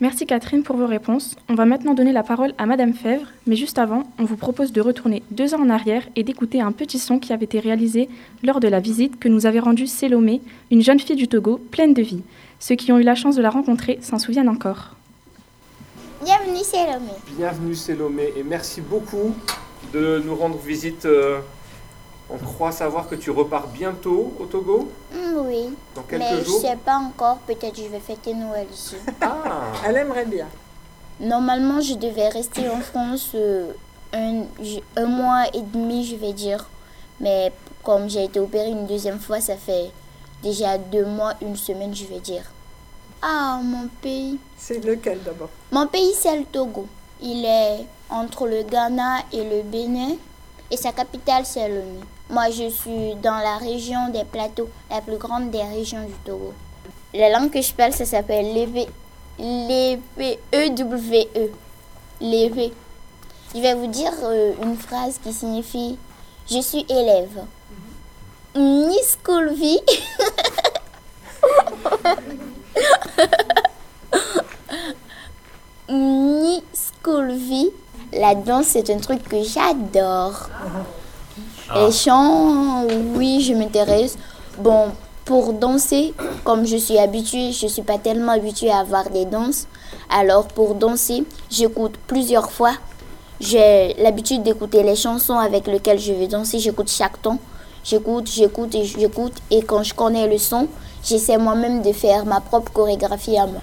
Merci 0.00 0.26
Catherine 0.26 0.64
pour 0.64 0.76
vos 0.76 0.86
réponses. 0.86 1.34
On 1.48 1.54
va 1.54 1.64
maintenant 1.64 1.94
donner 1.94 2.12
la 2.12 2.22
parole 2.22 2.52
à 2.58 2.66
Madame 2.66 2.92
Fèvre, 2.92 3.28
mais 3.46 3.56
juste 3.56 3.78
avant, 3.78 4.02
on 4.18 4.24
vous 4.24 4.36
propose 4.36 4.70
de 4.70 4.82
retourner 4.82 5.22
deux 5.30 5.54
ans 5.54 5.62
en 5.62 5.70
arrière 5.70 6.02
et 6.14 6.24
d'écouter 6.24 6.60
un 6.60 6.72
petit 6.72 6.98
son 6.98 7.18
qui 7.18 7.32
avait 7.32 7.46
été 7.46 7.58
réalisé 7.58 8.10
lors 8.42 8.60
de 8.60 8.68
la 8.68 8.80
visite 8.80 9.18
que 9.18 9.28
nous 9.28 9.46
avait 9.46 9.60
rendue 9.60 9.86
Célomé, 9.86 10.42
une 10.70 10.82
jeune 10.82 11.00
fille 11.00 11.16
du 11.16 11.26
Togo 11.26 11.58
pleine 11.70 11.94
de 11.94 12.02
vie. 12.02 12.22
Ceux 12.60 12.74
qui 12.74 12.92
ont 12.92 12.98
eu 12.98 13.02
la 13.02 13.14
chance 13.14 13.36
de 13.36 13.42
la 13.42 13.48
rencontrer 13.48 13.98
s'en 14.02 14.18
souviennent 14.18 14.50
encore. 14.50 14.93
Bienvenue 16.24 16.64
Célomé. 16.64 17.10
Bienvenue 17.36 17.74
Célomé 17.74 18.32
et 18.34 18.42
merci 18.42 18.80
beaucoup 18.80 19.34
de 19.92 20.22
nous 20.24 20.34
rendre 20.34 20.56
visite. 20.56 21.04
Euh, 21.04 21.40
on 22.30 22.38
croit 22.38 22.72
savoir 22.72 23.10
que 23.10 23.14
tu 23.14 23.30
repars 23.30 23.66
bientôt 23.66 24.32
au 24.40 24.46
Togo 24.46 24.90
mm, 25.12 25.36
Oui. 25.46 25.68
Dans 25.94 26.00
quelques 26.02 26.22
mais 26.22 26.42
jours 26.42 26.62
je 26.62 26.66
sais 26.68 26.76
pas 26.76 26.96
encore, 26.96 27.36
peut-être 27.46 27.76
je 27.76 27.88
vais 27.88 28.00
fêter 28.00 28.32
Noël 28.32 28.66
ici. 28.72 28.96
Ah 29.20 29.34
Elle 29.86 29.98
aimerait 29.98 30.24
bien. 30.24 30.46
Normalement, 31.20 31.82
je 31.82 31.92
devais 31.92 32.30
rester 32.30 32.70
en 32.70 32.80
France 32.80 33.32
euh, 33.34 33.72
un, 34.14 34.44
un 34.96 35.06
mois 35.06 35.44
et 35.52 35.60
demi, 35.60 36.06
je 36.06 36.16
vais 36.16 36.32
dire. 36.32 36.70
Mais 37.20 37.52
comme 37.82 38.08
j'ai 38.08 38.24
été 38.24 38.40
opérée 38.40 38.70
une 38.70 38.86
deuxième 38.86 39.20
fois, 39.20 39.42
ça 39.42 39.58
fait 39.58 39.90
déjà 40.42 40.78
deux 40.78 41.04
mois, 41.04 41.34
une 41.42 41.56
semaine, 41.56 41.94
je 41.94 42.06
vais 42.06 42.20
dire. 42.20 42.44
Ah, 43.26 43.58
mon 43.62 43.88
pays. 44.02 44.38
C'est 44.58 44.84
lequel 44.84 45.22
d'abord 45.22 45.48
Mon 45.72 45.86
pays, 45.86 46.12
c'est 46.14 46.36
le 46.36 46.44
Togo. 46.44 46.86
Il 47.22 47.42
est 47.46 47.86
entre 48.10 48.46
le 48.46 48.64
Ghana 48.64 49.20
et 49.32 49.42
le 49.42 49.62
Bénin. 49.62 50.16
Et 50.70 50.76
sa 50.76 50.92
capitale, 50.92 51.46
c'est 51.46 51.70
Lomé. 51.70 52.00
Moi, 52.28 52.50
je 52.50 52.68
suis 52.68 53.14
dans 53.22 53.38
la 53.38 53.56
région 53.56 54.10
des 54.10 54.24
plateaux, 54.24 54.68
la 54.90 55.00
plus 55.00 55.16
grande 55.16 55.50
des 55.50 55.62
régions 55.62 56.04
du 56.04 56.12
Togo. 56.22 56.52
La 57.14 57.30
langue 57.30 57.50
que 57.50 57.62
je 57.62 57.72
parle, 57.72 57.94
ça 57.94 58.04
s'appelle 58.04 58.52
l'EV. 58.52 58.88
L-E-W-E. 59.38 61.50
L'EV. 62.20 62.72
Je 63.54 63.60
vais 63.60 63.74
vous 63.74 63.86
dire 63.86 64.12
euh, 64.22 64.52
une 64.62 64.76
phrase 64.76 65.18
qui 65.24 65.32
signifie 65.32 65.96
Je 66.50 66.60
suis 66.60 66.84
élève. 66.90 67.42
Ni 68.54 68.98
school 69.02 69.54
vie. 69.54 69.80
ni 75.88 76.62
vie. 77.32 77.70
La 78.12 78.34
danse, 78.34 78.66
c'est 78.66 78.90
un 78.90 78.98
truc 78.98 79.22
que 79.28 79.42
j'adore. 79.42 80.48
Les 81.74 81.90
chants, 81.90 82.84
oui, 83.16 83.40
je 83.40 83.54
m'intéresse. 83.54 84.16
Bon, 84.58 84.92
pour 85.24 85.52
danser, 85.52 86.14
comme 86.44 86.66
je 86.66 86.76
suis 86.76 86.98
habituée, 86.98 87.50
je 87.52 87.64
ne 87.64 87.70
suis 87.70 87.82
pas 87.82 87.98
tellement 87.98 88.32
habituée 88.32 88.70
à 88.70 88.78
avoir 88.78 89.10
des 89.10 89.24
danses. 89.24 89.66
Alors, 90.10 90.46
pour 90.46 90.74
danser, 90.74 91.24
j'écoute 91.50 91.94
plusieurs 92.06 92.50
fois. 92.50 92.72
J'ai 93.40 93.94
l'habitude 93.98 94.42
d'écouter 94.42 94.82
les 94.82 94.96
chansons 94.96 95.38
avec 95.38 95.66
lesquelles 95.66 95.98
je 95.98 96.12
vais 96.12 96.28
danser. 96.28 96.58
J'écoute 96.58 96.88
chaque 96.88 97.20
temps. 97.20 97.38
J'écoute, 97.82 98.30
j'écoute 98.30 98.74
et 98.74 98.84
j'écoute. 98.84 99.34
Et 99.50 99.62
quand 99.62 99.82
je 99.82 99.92
connais 99.92 100.28
le 100.28 100.38
son, 100.38 100.68
j'essaie 101.02 101.36
moi-même 101.36 101.82
de 101.82 101.92
faire 101.92 102.24
ma 102.24 102.40
propre 102.40 102.72
chorégraphie 102.72 103.36
à 103.36 103.46
moi. 103.46 103.60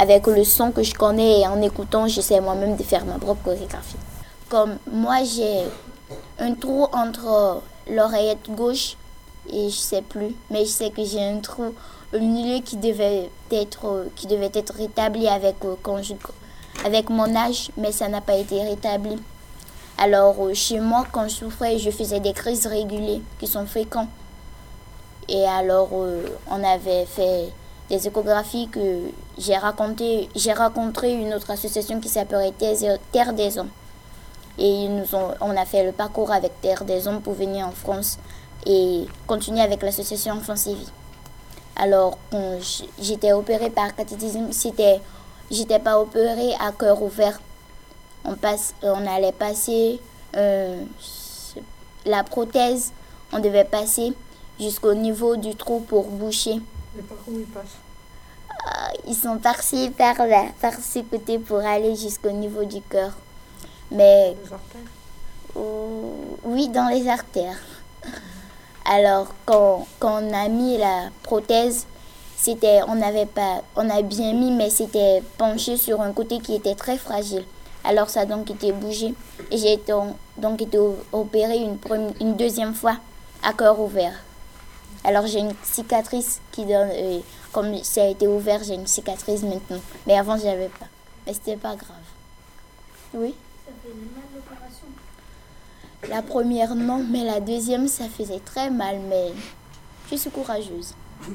Avec 0.00 0.28
le 0.28 0.44
son 0.44 0.70
que 0.70 0.82
je 0.84 0.94
connais 0.94 1.40
et 1.40 1.46
en 1.46 1.60
écoutant, 1.60 2.06
j'essaie 2.06 2.40
moi-même 2.40 2.76
de 2.76 2.82
faire 2.84 3.04
ma 3.04 3.18
propre 3.18 3.42
chorégraphie. 3.42 3.96
Comme 4.48 4.78
moi, 4.90 5.24
j'ai 5.24 5.64
un 6.38 6.54
trou 6.54 6.86
entre 6.92 7.62
l'oreillette 7.90 8.48
gauche 8.50 8.96
et 9.52 9.68
je 9.68 9.76
sais 9.76 10.02
plus, 10.02 10.36
mais 10.50 10.64
je 10.64 10.70
sais 10.70 10.90
que 10.90 11.04
j'ai 11.04 11.22
un 11.22 11.38
trou 11.38 11.74
au 12.14 12.18
milieu 12.18 12.60
qui 12.60 12.76
devait 12.76 13.28
être, 13.50 14.06
qui 14.14 14.26
devait 14.26 14.52
être 14.54 14.74
rétabli 14.74 15.26
avec, 15.26 15.56
euh, 15.64 15.74
avec 16.84 17.10
mon 17.10 17.34
âge, 17.34 17.70
mais 17.76 17.90
ça 17.92 18.08
n'a 18.08 18.20
pas 18.20 18.36
été 18.36 18.62
rétabli. 18.62 19.16
Alors, 19.98 20.36
euh, 20.40 20.54
chez 20.54 20.78
moi, 20.78 21.04
quand 21.10 21.24
je 21.24 21.34
souffrais, 21.34 21.76
je 21.78 21.90
faisais 21.90 22.20
des 22.20 22.32
crises 22.32 22.66
régulières 22.66 23.20
qui 23.40 23.48
sont 23.48 23.66
fréquentes. 23.66 24.08
Et 25.28 25.44
alors, 25.44 25.88
euh, 25.92 26.24
on 26.48 26.62
avait 26.62 27.04
fait 27.04 27.48
des 27.88 28.06
échographies 28.06 28.68
que 28.68 29.10
j'ai 29.38 29.56
raconté, 29.56 30.28
j'ai 30.34 30.52
rencontré 30.52 31.12
une 31.12 31.32
autre 31.32 31.50
association 31.50 32.00
qui 32.00 32.08
s'appelait 32.08 32.52
Terre 33.12 33.32
des 33.32 33.58
Hommes. 33.58 33.70
Et 34.58 34.84
ils 34.84 34.94
nous 34.94 35.14
ont, 35.14 35.34
on 35.40 35.56
a 35.56 35.64
fait 35.64 35.84
le 35.84 35.92
parcours 35.92 36.32
avec 36.32 36.60
Terre 36.60 36.84
des 36.84 37.06
Hommes 37.06 37.20
pour 37.20 37.34
venir 37.34 37.66
en 37.66 37.72
France 37.72 38.18
et 38.66 39.06
continuer 39.26 39.60
avec 39.60 39.82
l'association 39.82 40.34
Enfance 40.34 40.66
et. 40.66 40.76
Alors, 41.80 42.18
quand 42.32 42.58
j'étais 43.00 43.32
opérée 43.32 43.70
par 43.70 43.94
cathétisme, 43.94 44.50
c'était, 44.50 45.00
j'étais 45.48 45.78
pas 45.78 46.00
opérée 46.00 46.52
à 46.60 46.72
cœur 46.72 47.00
ouvert. 47.00 47.38
On 48.24 49.06
allait 49.06 49.32
passer 49.32 50.00
euh, 50.36 50.82
la 52.04 52.24
prothèse, 52.24 52.92
on 53.32 53.38
devait 53.38 53.64
passer 53.64 54.12
jusqu'au 54.58 54.94
niveau 54.94 55.36
du 55.36 55.54
trou 55.54 55.78
pour 55.78 56.06
boucher. 56.08 56.60
Par 57.02 57.18
où 57.28 57.38
ils 57.38 57.46
passent 57.46 57.78
Ils 59.06 59.14
sont 59.14 59.38
par 59.38 59.56
là, 60.26 60.44
par 60.60 60.74
ce 60.74 61.00
côté 61.00 61.38
pour 61.38 61.58
aller 61.58 61.94
jusqu'au 61.94 62.30
niveau 62.30 62.64
du 62.64 62.80
cœur. 62.82 63.12
Mais 63.90 64.36
Les 64.44 64.52
artères 64.52 64.80
euh, 65.56 66.10
oui, 66.44 66.68
dans 66.68 66.88
les 66.88 67.08
artères. 67.08 67.58
Alors, 68.84 69.34
quand, 69.44 69.86
quand 69.98 70.22
on 70.22 70.32
a 70.32 70.48
mis 70.48 70.78
la 70.78 71.10
prothèse, 71.22 71.86
c'était, 72.36 72.80
on 72.86 72.94
n'avait 72.94 73.26
pas, 73.26 73.62
on 73.76 73.88
a 73.90 74.02
bien 74.02 74.32
mis, 74.34 74.50
mais 74.50 74.70
c'était 74.70 75.22
penché 75.36 75.76
sur 75.76 76.00
un 76.00 76.12
côté 76.12 76.38
qui 76.38 76.54
était 76.54 76.74
très 76.74 76.96
fragile. 76.96 77.44
Alors, 77.84 78.08
ça 78.08 78.20
a 78.20 78.26
donc 78.26 78.50
été 78.50 78.72
bougé. 78.72 79.14
Et 79.50 79.58
j'ai 79.58 79.80
donc 80.36 80.62
été 80.62 80.78
opérée 81.12 81.58
une, 81.58 81.78
une 82.20 82.36
deuxième 82.36 82.74
fois 82.74 82.96
à 83.42 83.52
cœur 83.52 83.80
ouvert. 83.80 84.12
Alors, 85.04 85.26
j'ai 85.26 85.40
une 85.40 85.54
cicatrice 85.62 86.40
qui 86.52 86.64
donne, 86.64 86.90
euh, 86.92 87.20
comme 87.52 87.82
ça 87.82 88.02
a 88.02 88.08
été 88.08 88.26
ouvert, 88.26 88.62
j'ai 88.64 88.74
une 88.74 88.86
cicatrice 88.86 89.42
maintenant. 89.42 89.80
Mais 90.06 90.18
avant, 90.18 90.36
je 90.36 90.44
n'avais 90.44 90.68
pas. 90.68 90.86
Mais 91.26 91.34
c'était 91.34 91.56
pas 91.56 91.76
grave. 91.76 91.96
Oui? 93.14 93.34
La 96.08 96.22
première, 96.22 96.74
non, 96.74 97.04
mais 97.10 97.24
la 97.24 97.40
deuxième, 97.40 97.88
ça 97.88 98.04
faisait 98.08 98.40
très 98.40 98.70
mal, 98.70 98.98
mais 99.08 99.32
je 100.10 100.16
suis 100.16 100.30
courageuse. 100.30 100.94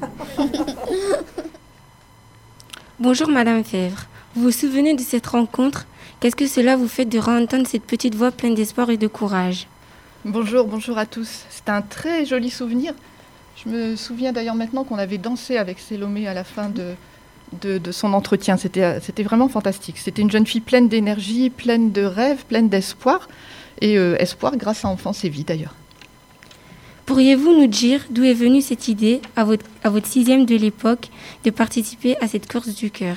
Bonjour 2.98 3.28
Madame 3.28 3.64
Fèvre. 3.64 4.06
Vous 4.34 4.44
vous 4.44 4.50
souvenez 4.50 4.94
de 4.94 5.00
cette 5.00 5.26
rencontre? 5.26 5.86
Qu'est-ce 6.20 6.36
que 6.36 6.46
cela 6.46 6.76
vous 6.76 6.88
fait 6.88 7.04
de 7.04 7.18
entendre 7.18 7.66
cette 7.66 7.84
petite 7.84 8.14
voix 8.14 8.30
pleine 8.30 8.54
d'espoir 8.54 8.90
et 8.90 8.96
de 8.96 9.06
courage? 9.06 9.68
Bonjour, 10.24 10.64
bonjour 10.64 10.96
à 10.96 11.04
tous. 11.06 11.44
C'est 11.50 11.68
un 11.68 11.82
très 11.82 12.24
joli 12.24 12.50
souvenir. 12.50 12.94
Je 13.56 13.68
me 13.70 13.96
souviens 13.96 14.32
d'ailleurs 14.32 14.54
maintenant 14.54 14.84
qu'on 14.84 14.98
avait 14.98 15.18
dansé 15.18 15.56
avec 15.56 15.78
Salomé 15.78 16.26
à 16.26 16.34
la 16.34 16.44
fin 16.44 16.68
de, 16.68 16.92
de, 17.60 17.78
de 17.78 17.92
son 17.92 18.12
entretien. 18.12 18.56
C'était 18.56 19.00
c'était 19.00 19.22
vraiment 19.22 19.48
fantastique. 19.48 19.98
C'était 19.98 20.22
une 20.22 20.30
jeune 20.30 20.46
fille 20.46 20.60
pleine 20.60 20.88
d'énergie, 20.88 21.50
pleine 21.50 21.92
de 21.92 22.02
rêves, 22.02 22.44
pleine 22.46 22.68
d'espoir. 22.68 23.28
Et 23.80 23.98
euh, 23.98 24.16
espoir 24.20 24.56
grâce 24.56 24.84
à 24.84 24.88
Enfance 24.88 25.24
et 25.24 25.28
Vie 25.28 25.44
d'ailleurs. 25.44 25.74
Pourriez-vous 27.06 27.52
nous 27.60 27.66
dire 27.66 28.00
d'où 28.10 28.24
est 28.24 28.32
venue 28.34 28.62
cette 28.62 28.88
idée 28.88 29.20
à 29.36 29.44
votre, 29.44 29.66
à 29.82 29.90
votre 29.90 30.06
sixième 30.06 30.46
de 30.46 30.56
l'époque 30.56 31.08
de 31.44 31.50
participer 31.50 32.16
à 32.22 32.28
cette 32.28 32.50
course 32.50 32.74
du 32.74 32.90
cœur? 32.90 33.16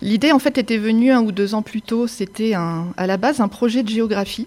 L'idée, 0.00 0.32
en 0.32 0.38
fait, 0.38 0.58
était 0.58 0.78
venue 0.78 1.10
un 1.12 1.20
ou 1.22 1.32
deux 1.32 1.54
ans 1.54 1.62
plus 1.62 1.82
tôt. 1.82 2.06
C'était 2.06 2.54
un- 2.54 2.86
à 2.96 3.06
la 3.06 3.16
base 3.16 3.40
un 3.40 3.48
projet 3.48 3.82
de 3.82 3.88
géographie 3.88 4.46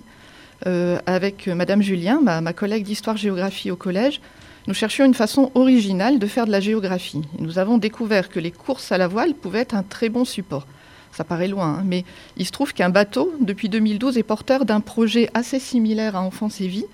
euh, 0.66 0.98
avec 1.06 1.48
euh, 1.48 1.56
Madame 1.56 1.82
Julien, 1.82 2.20
ma, 2.22 2.42
ma 2.42 2.54
collègue 2.54 2.84
d'histoire-géographie 2.84 3.72
au 3.72 3.76
collège. 3.76 4.22
Nous 4.68 4.76
cherchions 4.76 5.06
une 5.06 5.16
façon 5.16 5.52
originale 5.56 6.20
de 6.20 6.28
faire 6.28 6.46
de 6.46 6.52
la 6.52 6.60
géographie. 6.60 7.24
Nous 7.40 7.58
avons 7.58 7.80
découvert 7.80 8.30
que 8.30 8.40
les 8.40 8.52
courses 8.52 8.92
à 8.92 9.00
la 9.00 9.08
voile 9.08 9.34
pouvaient 9.34 9.62
être 9.62 9.74
un 9.74 9.82
très 9.82 10.10
bon 10.10 10.24
support. 10.24 10.68
Ça 11.12 11.24
paraît 11.24 11.48
loin, 11.48 11.80
hein, 11.80 11.84
mais 11.86 12.06
il 12.38 12.46
se 12.46 12.52
trouve 12.52 12.74
qu'un 12.74 12.90
bateau, 12.90 13.34
depuis 13.42 13.70
2012, 13.70 14.20
est 14.20 14.24
porteur 14.24 14.66
d'un 14.66 14.80
projet 14.80 15.30
assez 15.34 15.60
similaire 15.60 16.16
à 16.16 16.22
Enfance 16.22 16.62
et 16.62 16.68
Vie. 16.68 16.86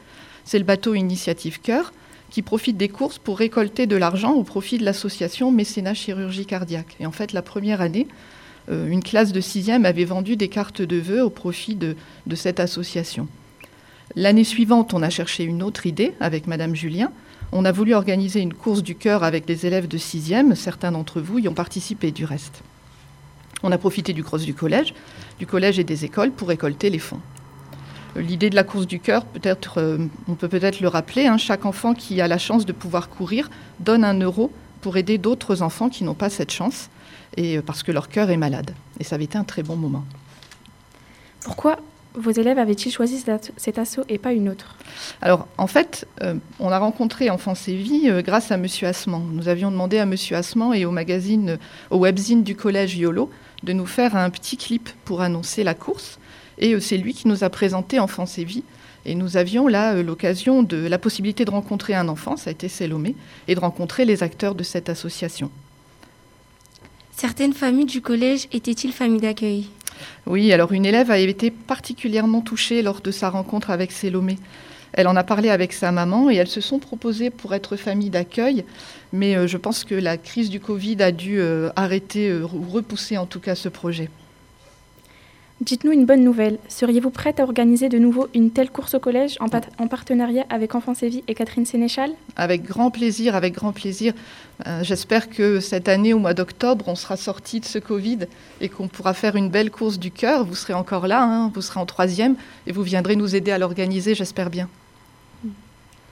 C'est 0.45 0.59
le 0.59 0.63
bateau 0.63 0.95
Initiative 0.95 1.59
Cœur, 1.59 1.91
qui 2.29 2.41
profite 2.41 2.77
des 2.77 2.89
courses 2.89 3.19
pour 3.19 3.37
récolter 3.37 3.85
de 3.85 3.97
l'argent 3.97 4.31
au 4.31 4.43
profit 4.43 4.77
de 4.77 4.85
l'association 4.85 5.51
Mécénat 5.51 5.93
Chirurgie 5.93 6.45
Cardiaque. 6.45 6.95
Et 7.01 7.05
en 7.05 7.11
fait, 7.11 7.33
la 7.33 7.41
première 7.41 7.81
année, 7.81 8.07
euh, 8.69 8.87
une 8.87 9.03
classe 9.03 9.33
de 9.33 9.41
sixième 9.41 9.85
avait 9.85 10.05
vendu 10.05 10.37
des 10.37 10.47
cartes 10.47 10.81
de 10.81 10.97
vœux 10.97 11.23
au 11.23 11.29
profit 11.29 11.75
de 11.75 11.95
cette 12.33 12.61
association. 12.61 13.27
L'année 14.15 14.43
suivante, 14.45 14.93
on 14.93 15.03
a 15.03 15.09
cherché 15.09 15.43
une 15.43 15.61
autre 15.61 15.85
idée 15.85 16.13
avec 16.19 16.47
Madame 16.47 16.75
Julien. 16.75 17.11
On 17.51 17.65
a 17.65 17.71
voulu 17.71 17.93
organiser 17.93 18.41
une 18.41 18.53
course 18.53 18.83
du 18.83 18.95
cœur 18.95 19.23
avec 19.23 19.45
des 19.45 19.65
élèves 19.65 19.87
de 19.87 19.97
sixième. 19.97 20.55
Certains 20.55 20.91
d'entre 20.91 21.21
vous 21.21 21.39
y 21.39 21.47
ont 21.47 21.53
participé 21.53 22.11
du 22.11 22.25
reste. 22.25 22.61
On 23.63 23.71
a 23.71 23.77
profité 23.77 24.13
du 24.13 24.23
cross 24.23 24.43
du 24.43 24.53
collège, 24.53 24.93
du 25.39 25.47
collège 25.47 25.79
et 25.79 25.83
des 25.83 26.05
écoles 26.05 26.31
pour 26.31 26.49
récolter 26.49 26.89
les 26.89 26.99
fonds. 26.99 27.21
L'idée 28.15 28.49
de 28.49 28.55
la 28.55 28.63
course 28.63 28.87
du 28.87 28.99
cœur, 28.99 29.25
peut-être, 29.25 29.79
euh, 29.79 29.97
on 30.27 30.35
peut 30.35 30.47
peut-être 30.47 30.81
le 30.81 30.87
rappeler, 30.87 31.27
hein, 31.27 31.37
chaque 31.37 31.65
enfant 31.65 31.93
qui 31.93 32.19
a 32.19 32.27
la 32.27 32.37
chance 32.37 32.65
de 32.65 32.73
pouvoir 32.73 33.09
courir 33.09 33.49
donne 33.79 34.03
un 34.03 34.19
euro 34.19 34.51
pour 34.81 34.97
aider 34.97 35.17
d'autres 35.17 35.61
enfants 35.61 35.89
qui 35.89 36.03
n'ont 36.03 36.15
pas 36.15 36.29
cette 36.29 36.51
chance, 36.51 36.89
et 37.35 37.57
euh, 37.57 37.61
parce 37.61 37.83
que 37.83 37.91
leur 37.91 38.09
cœur 38.09 38.29
est 38.29 38.37
malade. 38.37 38.73
Et 38.99 39.03
ça 39.03 39.15
avait 39.15 39.25
été 39.25 39.37
un 39.37 39.43
très 39.43 39.61
bon 39.61 39.75
moment. 39.75 40.03
Pourquoi 41.41 41.77
vos 42.17 42.31
élèves 42.31 42.59
avaient-ils 42.59 42.91
choisi 42.91 43.23
cet 43.57 43.77
assaut 43.77 44.03
et 44.09 44.17
pas 44.17 44.33
une 44.33 44.49
autre? 44.49 44.75
Alors, 45.21 45.47
en 45.57 45.67
fait, 45.67 46.07
euh, 46.21 46.35
on 46.59 46.69
a 46.69 46.79
rencontré 46.79 47.29
Enfance 47.29 47.67
et 47.67 47.75
Vie 47.75 48.09
euh, 48.09 48.21
grâce 48.21 48.51
à 48.51 48.57
Monsieur 48.57 48.87
Assement. 48.87 49.19
Nous 49.19 49.47
avions 49.47 49.71
demandé 49.71 49.99
à 49.99 50.05
Monsieur 50.05 50.35
Assement 50.35 50.73
et 50.73 50.85
au 50.85 50.91
magazine, 50.91 51.51
euh, 51.51 51.57
au 51.89 51.99
webzine 51.99 52.43
du 52.43 52.55
collège 52.55 52.97
YOLO 52.97 53.29
de 53.63 53.73
nous 53.73 53.85
faire 53.85 54.15
un 54.15 54.29
petit 54.29 54.57
clip 54.57 54.89
pour 55.05 55.21
annoncer 55.21 55.63
la 55.63 55.73
course. 55.73 56.19
Et 56.57 56.73
euh, 56.73 56.79
c'est 56.79 56.97
lui 56.97 57.13
qui 57.13 57.27
nous 57.27 57.43
a 57.43 57.49
présenté 57.49 57.99
Enfance 57.99 58.37
et 58.37 58.43
Vie. 58.43 58.63
Et 59.05 59.15
nous 59.15 59.37
avions 59.37 59.67
là 59.67 59.93
euh, 59.93 60.03
l'occasion 60.03 60.63
de 60.63 60.87
la 60.87 60.97
possibilité 60.97 61.45
de 61.45 61.51
rencontrer 61.51 61.95
un 61.95 62.09
enfant, 62.09 62.35
ça 62.35 62.49
a 62.49 62.51
été 62.51 62.67
Salomé, 62.67 63.15
et 63.47 63.55
de 63.55 63.59
rencontrer 63.59 64.05
les 64.05 64.21
acteurs 64.21 64.53
de 64.53 64.63
cette 64.63 64.89
association. 64.89 65.49
Certaines 67.15 67.53
familles 67.53 67.85
du 67.85 68.01
collège 68.01 68.47
étaient-ils 68.51 68.91
familles 68.91 69.21
d'accueil? 69.21 69.69
Oui, 70.29 70.51
alors 70.51 70.73
une 70.73 70.85
élève 70.85 71.09
a 71.09 71.19
été 71.19 71.51
particulièrement 71.51 72.41
touchée 72.41 72.81
lors 72.81 72.99
de 72.99 73.11
sa 73.11 73.29
rencontre 73.29 73.69
avec 73.69 73.93
Salomé. 73.93 74.37
Elle 74.91 75.07
en 75.07 75.15
a 75.15 75.23
parlé 75.23 75.49
avec 75.49 75.71
sa 75.71 75.93
maman 75.93 76.29
et 76.29 76.35
elles 76.35 76.49
se 76.49 76.59
sont 76.59 76.79
proposées 76.79 77.29
pour 77.29 77.55
être 77.55 77.77
famille 77.77 78.09
d'accueil, 78.09 78.65
mais 79.13 79.37
euh, 79.37 79.47
je 79.47 79.55
pense 79.55 79.85
que 79.85 79.95
la 79.95 80.17
crise 80.17 80.49
du 80.49 80.59
Covid 80.59 81.01
a 81.01 81.13
dû 81.13 81.39
euh, 81.39 81.69
arrêter 81.77 82.29
euh, 82.29 82.43
ou 82.43 82.69
repousser 82.69 83.17
en 83.17 83.25
tout 83.25 83.39
cas 83.39 83.55
ce 83.55 83.69
projet. 83.69 84.09
Dites-nous 85.59 85.91
une 85.91 86.05
bonne 86.05 86.23
nouvelle. 86.23 86.59
Seriez-vous 86.67 87.09
prête 87.09 87.39
à 87.39 87.43
organiser 87.43 87.89
de 87.89 87.97
nouveau 87.97 88.27
une 88.35 88.51
telle 88.51 88.69
course 88.69 88.93
au 88.93 88.99
collège 88.99 89.37
en, 89.39 89.47
en 89.79 89.87
partenariat 89.87 90.45
avec 90.49 90.75
Enfance 90.75 91.01
et 91.01 91.09
Vie 91.09 91.23
et 91.27 91.33
Catherine 91.33 91.65
Sénéchal? 91.65 92.11
Avec 92.35 92.63
grand 92.63 92.91
plaisir, 92.91 93.35
avec 93.35 93.55
grand 93.55 93.71
plaisir. 93.71 94.13
Euh, 94.67 94.83
J'espère 94.83 95.29
que 95.31 95.59
cette 95.59 95.89
année, 95.89 96.13
au 96.13 96.19
mois 96.19 96.35
d'octobre, 96.35 96.85
on 96.87 96.93
sera 96.93 97.17
sorti 97.17 97.59
de 97.59 97.65
ce 97.65 97.79
Covid 97.79 98.19
et 98.61 98.69
qu'on 98.69 98.87
pourra 98.87 99.15
faire 99.15 99.35
une 99.35 99.49
belle 99.49 99.71
course 99.71 99.97
du 99.97 100.11
cœur. 100.11 100.45
Vous 100.45 100.53
serez 100.53 100.73
encore 100.73 101.07
là, 101.07 101.23
hein, 101.23 101.51
vous 101.55 101.61
serez 101.61 101.79
en 101.79 101.87
troisième 101.87 102.35
et 102.67 102.71
vous 102.71 102.83
viendrez 102.83 103.15
nous 103.15 103.35
aider 103.35 103.51
à 103.51 103.57
l'organiser, 103.57 104.13
j'espère 104.13 104.51
bien. 104.51 104.69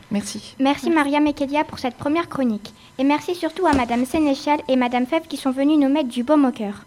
Merci. 0.10 0.56
Merci 0.60 0.90
Mariam 0.90 1.26
et 1.28 1.34
Kélia 1.34 1.64
pour 1.64 1.78
cette 1.78 1.96
première 1.96 2.30
chronique. 2.30 2.74
Et 2.98 3.04
merci 3.04 3.36
surtout 3.36 3.68
à 3.68 3.74
Madame 3.74 4.06
Sénéchal 4.06 4.60
et 4.68 4.76
Madame 4.76 5.06
Fèvre 5.06 5.28
qui 5.28 5.38
sont 5.38 5.52
venues 5.52 5.78
nous 5.78 5.90
mettre 5.90 6.10
du 6.10 6.24
baume 6.24 6.46
au 6.46 6.52
cœur. 6.52 6.86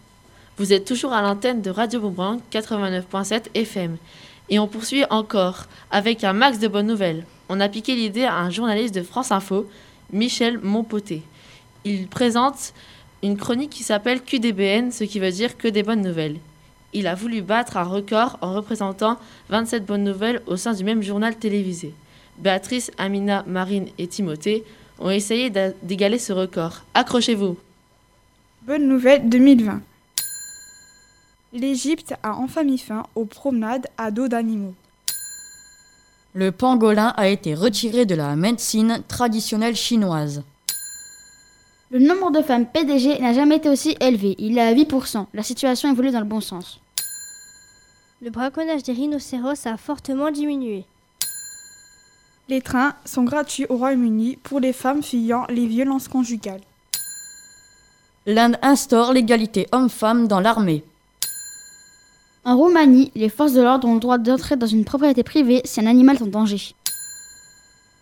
Vous 0.58 0.72
êtes 0.72 0.84
toujours 0.84 1.12
à 1.12 1.22
l'antenne 1.22 1.62
de 1.62 1.70
Radio 1.70 2.00
Boomerang 2.00 2.40
89.7 2.50 3.42
FM. 3.54 3.96
Et 4.48 4.58
on 4.58 4.66
poursuit 4.66 5.04
encore 5.08 5.66
avec 5.92 6.24
un 6.24 6.32
max 6.32 6.58
de 6.58 6.66
bonnes 6.66 6.88
nouvelles. 6.88 7.24
On 7.48 7.60
a 7.60 7.68
piqué 7.68 7.94
l'idée 7.94 8.24
à 8.24 8.38
un 8.38 8.50
journaliste 8.50 8.92
de 8.92 9.04
France 9.04 9.30
Info, 9.30 9.68
Michel 10.12 10.58
Montpoté. 10.58 11.22
Il 11.84 12.08
présente 12.08 12.74
une 13.22 13.36
chronique 13.36 13.70
qui 13.70 13.84
s'appelle 13.84 14.20
QDBN, 14.20 14.90
ce 14.90 15.04
qui 15.04 15.20
veut 15.20 15.30
dire 15.30 15.56
que 15.56 15.68
des 15.68 15.84
bonnes 15.84 16.02
nouvelles. 16.02 16.38
Il 16.92 17.06
a 17.06 17.14
voulu 17.14 17.40
battre 17.40 17.76
un 17.76 17.84
record 17.84 18.36
en 18.40 18.52
représentant 18.52 19.16
27 19.50 19.86
bonnes 19.86 20.02
nouvelles 20.02 20.42
au 20.46 20.56
sein 20.56 20.72
du 20.74 20.82
même 20.82 21.04
journal 21.04 21.36
télévisé. 21.36 21.94
Béatrice, 22.38 22.90
Amina, 22.98 23.44
Marine 23.46 23.90
et 23.96 24.08
Timothée 24.08 24.64
ont 24.98 25.10
essayé 25.10 25.52
d'égaler 25.84 26.18
ce 26.18 26.32
record. 26.32 26.82
Accrochez-vous. 26.94 27.56
Bonne 28.66 28.88
nouvelle 28.88 29.28
2020. 29.28 29.82
L'Égypte 31.52 32.14
a 32.22 32.34
enfin 32.36 32.62
mis 32.62 32.76
fin 32.76 33.04
aux 33.14 33.24
promenades 33.24 33.86
à 33.96 34.10
dos 34.10 34.28
d'animaux. 34.28 34.74
Le 36.34 36.52
pangolin 36.52 37.14
a 37.16 37.28
été 37.28 37.54
retiré 37.54 38.04
de 38.04 38.14
la 38.14 38.36
médecine 38.36 39.02
traditionnelle 39.08 39.74
chinoise. 39.74 40.42
Le 41.90 42.00
nombre 42.00 42.30
de 42.30 42.42
femmes 42.42 42.66
PDG 42.66 43.18
n'a 43.18 43.32
jamais 43.32 43.56
été 43.56 43.70
aussi 43.70 43.96
élevé. 43.98 44.36
Il 44.38 44.58
est 44.58 44.60
à 44.60 44.74
8%. 44.74 45.24
La 45.32 45.42
situation 45.42 45.90
évolue 45.90 46.10
dans 46.10 46.20
le 46.20 46.26
bon 46.26 46.42
sens. 46.42 46.80
Le 48.20 48.28
braconnage 48.28 48.82
des 48.82 48.92
rhinocéros 48.92 49.66
a 49.66 49.78
fortement 49.78 50.30
diminué. 50.30 50.84
Les 52.50 52.60
trains 52.60 52.94
sont 53.06 53.24
gratuits 53.24 53.64
au 53.70 53.78
Royaume-Uni 53.78 54.36
pour 54.42 54.60
les 54.60 54.74
femmes 54.74 55.02
fuyant 55.02 55.46
les 55.48 55.66
violences 55.66 56.08
conjugales. 56.08 56.60
L'Inde 58.26 58.58
instaure 58.60 59.14
l'égalité 59.14 59.66
homme-femme 59.72 60.28
dans 60.28 60.40
l'armée. 60.40 60.84
En 62.44 62.56
Roumanie, 62.56 63.10
les 63.14 63.28
forces 63.28 63.52
de 63.52 63.60
l'ordre 63.60 63.88
ont 63.88 63.94
le 63.94 64.00
droit 64.00 64.18
d'entrer 64.18 64.56
dans 64.56 64.66
une 64.66 64.84
propriété 64.84 65.22
privée 65.22 65.60
si 65.64 65.80
un 65.80 65.86
animal 65.86 66.16
est 66.16 66.22
en 66.22 66.26
danger. 66.26 66.74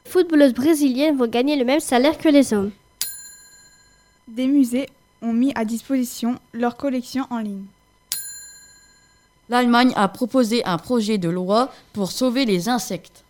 Les 0.05 0.11
footballeuses 0.11 0.55
brésiliennes 0.55 1.16
vont 1.16 1.26
gagner 1.26 1.57
le 1.57 1.64
même 1.64 1.81
salaire 1.81 2.19
que 2.19 2.28
les 2.28 2.52
hommes. 2.52 2.71
Des 4.28 4.47
musées 4.47 4.88
ont 5.23 5.33
mis 5.33 5.52
à 5.55 5.64
disposition 5.64 6.38
leurs 6.52 6.76
collections 6.76 7.26
en 7.31 7.38
ligne. 7.38 7.64
L'Allemagne 9.49 9.93
a 9.97 10.09
proposé 10.09 10.64
un 10.64 10.78
projet 10.78 11.19
de 11.19 11.28
loi 11.28 11.73
pour 11.93 12.11
sauver 12.11 12.45
les 12.45 12.69
insectes. 12.69 13.25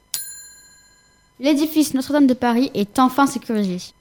L'édifice 1.38 1.92
Notre-Dame 1.92 2.26
de 2.26 2.34
Paris 2.34 2.70
est 2.74 2.98
enfin 2.98 3.26
sécurisé. 3.26 3.92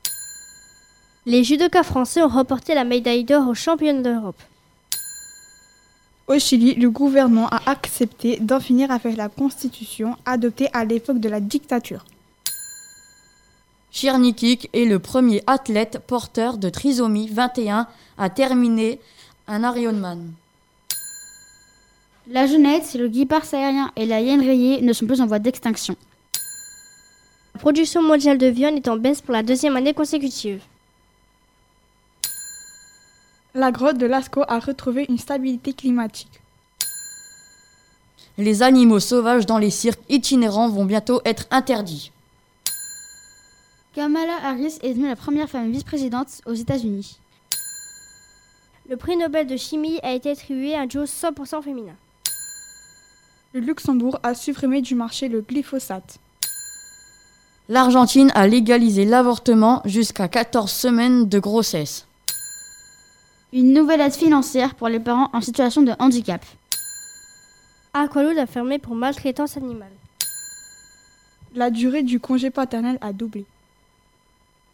Les 1.25 1.43
judokas 1.43 1.83
français 1.83 2.21
ont 2.21 2.29
remporté 2.29 2.73
la 2.73 2.85
médaille 2.85 3.25
d'or 3.25 3.49
aux 3.49 3.55
championnats 3.55 4.01
d'Europe. 4.01 4.41
Au 6.27 6.39
Chili, 6.39 6.73
le 6.73 6.89
gouvernement 6.89 7.47
a 7.49 7.69
accepté 7.69 8.37
d'en 8.39 8.59
finir 8.59 8.89
avec 8.89 9.15
la 9.15 9.29
constitution 9.29 10.15
adoptée 10.25 10.69
à 10.73 10.83
l'époque 10.83 11.19
de 11.19 11.29
la 11.29 11.39
dictature. 11.39 12.03
Chirnikik 13.91 14.69
est 14.73 14.85
le 14.85 14.97
premier 14.97 15.43
athlète 15.45 15.99
porteur 15.99 16.57
de 16.57 16.69
trisomie 16.69 17.29
21 17.29 17.87
à 18.17 18.29
terminer 18.31 18.99
un 19.47 19.61
Ironman. 19.75 20.31
La 22.27 22.47
jeunette, 22.47 22.95
le 22.95 23.07
guipard 23.07 23.45
aérien 23.53 23.91
et 23.95 24.07
la 24.07 24.19
hyène 24.19 24.41
rayée 24.41 24.81
ne 24.81 24.93
sont 24.93 25.05
plus 25.05 25.21
en 25.21 25.27
voie 25.27 25.37
d'extinction. 25.37 25.95
La 27.53 27.59
production 27.59 28.01
mondiale 28.01 28.39
de 28.39 28.47
viande 28.47 28.77
est 28.77 28.87
en 28.87 28.97
baisse 28.97 29.21
pour 29.21 29.33
la 29.33 29.43
deuxième 29.43 29.77
année 29.77 29.93
consécutive. 29.93 30.61
La 33.57 33.71
grotte 33.71 33.97
de 33.97 34.05
Lascaux 34.05 34.43
a 34.49 34.59
retrouvé 34.59 35.05
une 35.07 35.17
stabilité 35.17 35.71
climatique. 35.71 36.41
Les 38.37 38.61
animaux 38.63 38.99
sauvages 38.99 39.45
dans 39.45 39.57
les 39.57 39.69
cirques 39.69 40.01
itinérants 40.09 40.67
vont 40.67 40.83
bientôt 40.83 41.21
être 41.23 41.45
interdits. 41.51 42.11
Kamala 43.93 44.35
Harris 44.43 44.77
est 44.83 44.89
devenue 44.89 45.07
la 45.07 45.15
première 45.15 45.49
femme 45.49 45.71
vice-présidente 45.71 46.41
aux 46.45 46.53
États-Unis. 46.53 47.17
Le 48.89 48.97
prix 48.97 49.15
Nobel 49.15 49.47
de 49.47 49.55
chimie 49.55 50.01
a 50.03 50.11
été 50.11 50.31
attribué 50.31 50.75
à 50.75 50.81
un 50.81 50.85
duo 50.85 51.05
100% 51.05 51.63
féminin. 51.63 51.95
Le 53.53 53.61
Luxembourg 53.61 54.19
a 54.23 54.35
supprimé 54.35 54.81
du 54.81 54.95
marché 54.95 55.29
le 55.29 55.39
glyphosate. 55.39 56.19
L'Argentine 57.69 58.33
a 58.35 58.47
légalisé 58.47 59.05
l'avortement 59.05 59.81
jusqu'à 59.85 60.27
14 60.27 60.69
semaines 60.69 61.29
de 61.29 61.39
grossesse. 61.39 62.05
Une 63.57 63.71
nouvelle 63.71 64.01
aide 64.01 64.13
financière 64.13 64.75
pour 64.75 64.89
les 64.89 64.99
parents 64.99 65.29
en 65.31 65.39
situation 65.39 65.81
de 65.81 65.93
handicap. 65.97 66.43
Aqualoud 67.93 68.37
a 68.37 68.47
fermé 68.47 68.79
pour 68.79 68.95
maltraitance 68.95 69.55
animale. 69.55 69.93
La 71.53 71.69
durée 71.69 72.03
du 72.03 72.19
congé 72.19 72.49
paternel 72.49 72.97
a 72.99 73.13
doublé. 73.13 73.45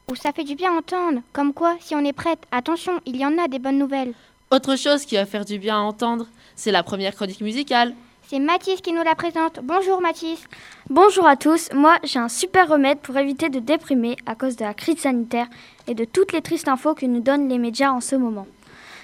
Oh, 0.10 0.16
ça 0.16 0.32
fait 0.32 0.44
du 0.44 0.56
bien 0.56 0.76
entendre. 0.76 1.22
Comme 1.32 1.54
quoi, 1.54 1.78
si 1.80 1.94
on 1.94 2.04
est 2.04 2.12
prête, 2.12 2.40
attention, 2.52 2.94
il 3.06 3.18
y 3.18 3.24
en 3.24 3.38
a 3.38 3.48
des 3.48 3.60
bonnes 3.60 3.78
nouvelles. 3.78 4.16
Autre 4.50 4.76
chose 4.76 5.06
qui 5.06 5.14
va 5.14 5.28
faire 5.28 5.46
du 5.46 5.60
bien 5.60 5.76
à 5.76 5.82
entendre, 5.82 6.26
c'est 6.56 6.72
la 6.72 6.82
première 6.82 7.14
chronique 7.14 7.42
musicale. 7.42 7.94
C'est 8.30 8.40
Mathis 8.40 8.82
qui 8.82 8.94
nous 8.94 9.04
la 9.04 9.14
présente. 9.14 9.60
Bonjour 9.62 10.02
Mathis. 10.02 10.44
Bonjour 10.90 11.28
à 11.28 11.36
tous. 11.36 11.70
Moi, 11.76 12.00
j'ai 12.04 12.18
un 12.18 12.30
super 12.30 12.68
remède 12.68 12.98
pour 12.98 13.16
éviter 13.16 13.50
de 13.50 13.60
déprimer 13.60 14.16
à 14.26 14.34
cause 14.34 14.56
de 14.56 14.66
la 14.66 14.74
crise 14.74 14.98
sanitaire 14.98 15.46
et 15.86 15.94
de 15.94 16.04
toutes 16.04 16.34
les 16.34 16.42
tristes 16.42 16.68
infos 16.68 16.96
que 16.96 17.06
nous 17.06 17.20
donnent 17.20 17.48
les 17.48 17.60
médias 17.60 17.92
en 17.92 18.02
ce 18.02 18.16
moment. 18.16 18.48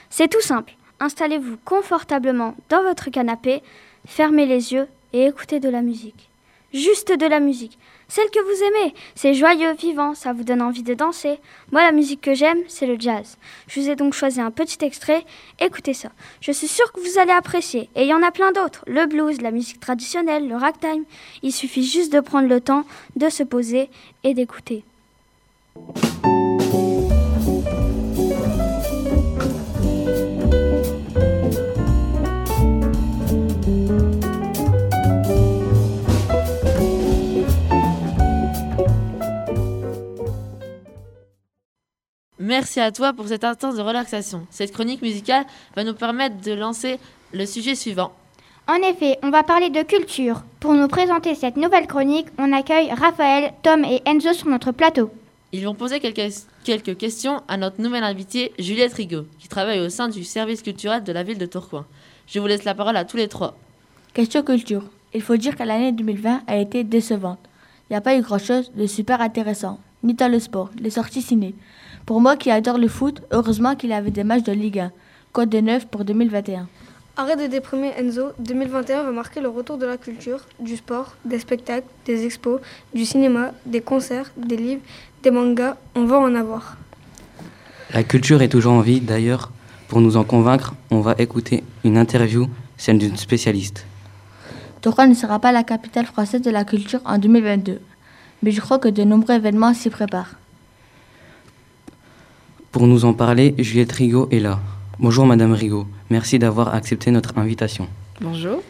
C'est 0.09 0.29
tout 0.29 0.41
simple. 0.41 0.73
Installez-vous 0.99 1.57
confortablement 1.63 2.55
dans 2.69 2.81
votre 2.81 3.09
canapé, 3.09 3.61
fermez 4.07 4.45
les 4.45 4.73
yeux 4.73 4.87
et 5.13 5.25
écoutez 5.25 5.59
de 5.59 5.69
la 5.69 5.81
musique. 5.81 6.29
Juste 6.73 7.11
de 7.11 7.25
la 7.25 7.39
musique. 7.39 7.77
Celle 8.09 8.29
que 8.29 8.39
vous 8.39 8.63
aimez. 8.63 8.93
C'est 9.15 9.33
joyeux, 9.33 9.73
vivant, 9.73 10.13
ça 10.15 10.31
vous 10.31 10.43
donne 10.43 10.61
envie 10.61 10.83
de 10.83 10.93
danser. 10.93 11.39
Moi, 11.71 11.81
la 11.81 11.91
musique 11.91 12.21
que 12.21 12.33
j'aime, 12.33 12.59
c'est 12.67 12.85
le 12.85 12.97
jazz. 12.97 13.37
Je 13.67 13.79
vous 13.79 13.89
ai 13.89 13.95
donc 13.95 14.13
choisi 14.13 14.39
un 14.39 14.51
petit 14.51 14.83
extrait. 14.83 15.25
Écoutez 15.59 15.93
ça. 15.93 16.09
Je 16.39 16.51
suis 16.51 16.67
sûre 16.67 16.91
que 16.93 17.01
vous 17.01 17.19
allez 17.19 17.31
apprécier. 17.31 17.89
Et 17.95 18.03
il 18.03 18.07
y 18.07 18.13
en 18.13 18.23
a 18.23 18.31
plein 18.31 18.51
d'autres. 18.51 18.83
Le 18.87 19.05
blues, 19.05 19.41
la 19.41 19.51
musique 19.51 19.79
traditionnelle, 19.79 20.47
le 20.47 20.55
ragtime. 20.55 21.03
Il 21.43 21.51
suffit 21.51 21.85
juste 21.85 22.13
de 22.13 22.21
prendre 22.21 22.47
le 22.47 22.61
temps 22.61 22.85
de 23.15 23.29
se 23.29 23.43
poser 23.43 23.89
et 24.23 24.33
d'écouter. 24.33 24.83
Merci 42.47 42.79
à 42.79 42.93
toi 42.93 43.11
pour 43.11 43.27
cet 43.27 43.43
instant 43.43 43.73
de 43.73 43.81
relaxation. 43.81 44.47
Cette 44.51 44.71
chronique 44.71 45.01
musicale 45.01 45.43
va 45.75 45.83
nous 45.83 45.93
permettre 45.93 46.39
de 46.39 46.53
lancer 46.53 46.97
le 47.33 47.45
sujet 47.45 47.75
suivant. 47.75 48.13
En 48.69 48.75
effet, 48.75 49.19
on 49.21 49.31
va 49.31 49.43
parler 49.43 49.69
de 49.69 49.83
culture. 49.83 50.43
Pour 50.61 50.73
nous 50.73 50.87
présenter 50.87 51.35
cette 51.35 51.57
nouvelle 51.57 51.87
chronique, 51.87 52.27
on 52.37 52.53
accueille 52.53 52.89
Raphaël, 52.89 53.51
Tom 53.63 53.83
et 53.83 54.01
Enzo 54.05 54.31
sur 54.31 54.47
notre 54.47 54.71
plateau. 54.71 55.11
Ils 55.51 55.65
vont 55.65 55.75
poser 55.75 55.99
quelques, 55.99 56.35
quelques 56.63 56.95
questions 56.95 57.41
à 57.49 57.57
notre 57.57 57.81
nouvelle 57.81 58.05
invitée, 58.05 58.53
Juliette 58.57 58.93
Rigaud, 58.93 59.25
qui 59.39 59.49
travaille 59.49 59.81
au 59.81 59.89
sein 59.89 60.07
du 60.07 60.23
service 60.23 60.61
culturel 60.61 61.03
de 61.03 61.11
la 61.11 61.23
ville 61.23 61.37
de 61.37 61.45
Tourcoing. 61.45 61.85
Je 62.27 62.39
vous 62.39 62.47
laisse 62.47 62.63
la 62.63 62.75
parole 62.75 62.95
à 62.95 63.03
tous 63.03 63.17
les 63.17 63.27
trois. 63.27 63.57
Question 64.13 64.41
culture. 64.41 64.83
Il 65.13 65.21
faut 65.21 65.35
dire 65.35 65.57
que 65.57 65.63
l'année 65.63 65.91
2020 65.91 66.43
a 66.47 66.55
été 66.55 66.85
décevante. 66.85 67.39
Il 67.89 67.93
n'y 67.93 67.97
a 67.97 68.01
pas 68.01 68.15
eu 68.15 68.21
grand-chose 68.21 68.71
de 68.73 68.87
super 68.87 69.19
intéressant, 69.19 69.81
ni 70.01 70.13
dans 70.13 70.31
le 70.31 70.39
sport, 70.39 70.69
les 70.79 70.91
sorties 70.91 71.21
ciné. 71.21 71.53
Pour 72.07 72.21
moi 72.21 72.37
qui 72.37 72.49
adore 72.49 72.77
le 72.77 72.87
foot, 72.87 73.21
heureusement 73.31 73.75
qu'il 73.75 73.89
y 73.89 73.93
avait 73.93 74.11
des 74.11 74.23
matchs 74.23 74.43
de 74.43 74.53
Ligue 74.53 74.79
1. 74.79 74.91
Code 75.33 75.49
de 75.49 75.59
neuf 75.59 75.87
pour 75.87 76.05
2021. 76.05 76.69
Arrête 77.17 77.37
de 77.37 77.47
déprimer 77.47 77.91
Enzo, 77.99 78.27
2021 78.39 79.03
va 79.03 79.11
marquer 79.11 79.41
le 79.41 79.49
retour 79.49 79.77
de 79.77 79.85
la 79.85 79.97
culture, 79.97 80.39
du 80.61 80.77
sport, 80.77 81.15
des 81.25 81.37
spectacles, 81.37 81.85
des 82.05 82.25
expos, 82.25 82.61
du 82.95 83.03
cinéma, 83.03 83.51
des 83.65 83.81
concerts, 83.81 84.31
des 84.37 84.55
livres, 84.55 84.81
des 85.21 85.31
mangas, 85.31 85.75
on 85.95 86.05
va 86.05 86.17
en 86.17 86.33
avoir. 86.33 86.77
La 87.93 88.03
culture 88.03 88.41
est 88.41 88.47
toujours 88.47 88.71
en 88.71 88.79
vie, 88.79 89.01
d'ailleurs, 89.01 89.51
pour 89.89 89.99
nous 89.99 90.15
en 90.15 90.23
convaincre, 90.23 90.75
on 90.91 91.01
va 91.01 91.13
écouter 91.17 91.61
une 91.83 91.97
interview, 91.97 92.47
celle 92.77 92.99
d'une 92.99 93.17
spécialiste. 93.17 93.85
Tourcoing 94.79 95.07
ne 95.07 95.13
sera 95.13 95.39
pas 95.39 95.51
la 95.51 95.63
capitale 95.63 96.05
française 96.05 96.41
de 96.41 96.51
la 96.51 96.63
culture 96.63 97.01
en 97.03 97.17
2022, 97.17 97.81
mais 98.43 98.51
je 98.51 98.61
crois 98.61 98.79
que 98.79 98.87
de 98.87 99.03
nombreux 99.03 99.35
événements 99.35 99.73
s'y 99.73 99.89
préparent. 99.89 100.35
Pour 102.71 102.85
nous 102.85 103.05
en 103.05 103.13
parler, 103.13 103.55
Juliette 103.57 103.93
Rigaud 103.93 104.27
est 104.29 104.39
là. 104.39 104.59
Bonjour 104.99 105.25
Madame 105.25 105.53
Rigaud, 105.53 105.87
merci 106.09 106.37
d'avoir 106.37 106.73
accepté 106.73 107.11
notre 107.11 107.37
invitation. 107.37 107.87
Bonjour. 108.19 108.61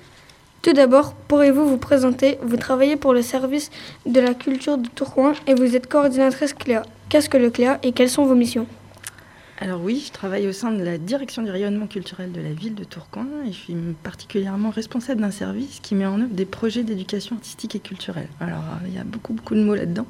Tout 0.62 0.73
d'abord, 0.73 1.13
pourriez-vous 1.13 1.67
vous 1.67 1.77
présenter? 1.77 2.38
Vous 2.43 2.57
travaillez 2.57 2.95
pour 2.95 3.13
le 3.13 3.21
service 3.21 3.71
de 4.05 4.19
la 4.19 4.33
culture 4.33 4.77
de 4.77 4.88
Tourcoing 4.88 5.33
et 5.47 5.55
vous 5.55 5.75
êtes 5.75 5.88
coordinatrice 5.88 6.53
CLEA. 6.53 6.83
Qu'est-ce 7.10 7.29
que 7.29 7.38
le 7.38 7.49
CLEA 7.49 7.79
et 7.83 7.91
quelles 7.91 8.10
sont 8.10 8.25
vos 8.25 8.36
missions? 8.36 8.67
Alors 9.60 9.81
oui, 9.81 10.03
je 10.05 10.12
travaille 10.12 10.47
au 10.47 10.53
sein 10.53 10.71
de 10.71 10.83
la 10.83 10.99
direction 10.99 11.41
du 11.41 11.49
rayonnement 11.49 11.88
culturel 11.88 12.31
de 12.31 12.41
la 12.41 12.53
ville 12.53 12.75
de 12.75 12.83
Tourcoing 12.83 13.25
et 13.47 13.51
je 13.51 13.57
suis 13.57 13.75
particulièrement 14.03 14.69
responsable 14.69 15.21
d'un 15.21 15.31
service 15.31 15.79
qui 15.81 15.95
met 15.95 16.05
en 16.05 16.21
œuvre 16.21 16.33
des 16.33 16.45
projets 16.45 16.83
d'éducation 16.83 17.38
artistique 17.38 17.75
et 17.75 17.79
culturelle. 17.79 18.29
Alors 18.39 18.63
il 18.86 18.93
y 18.93 18.99
a 18.99 19.03
beaucoup 19.03 19.33
beaucoup 19.33 19.55
de 19.55 19.63
mots 19.63 19.75
là-dedans. 19.75 20.05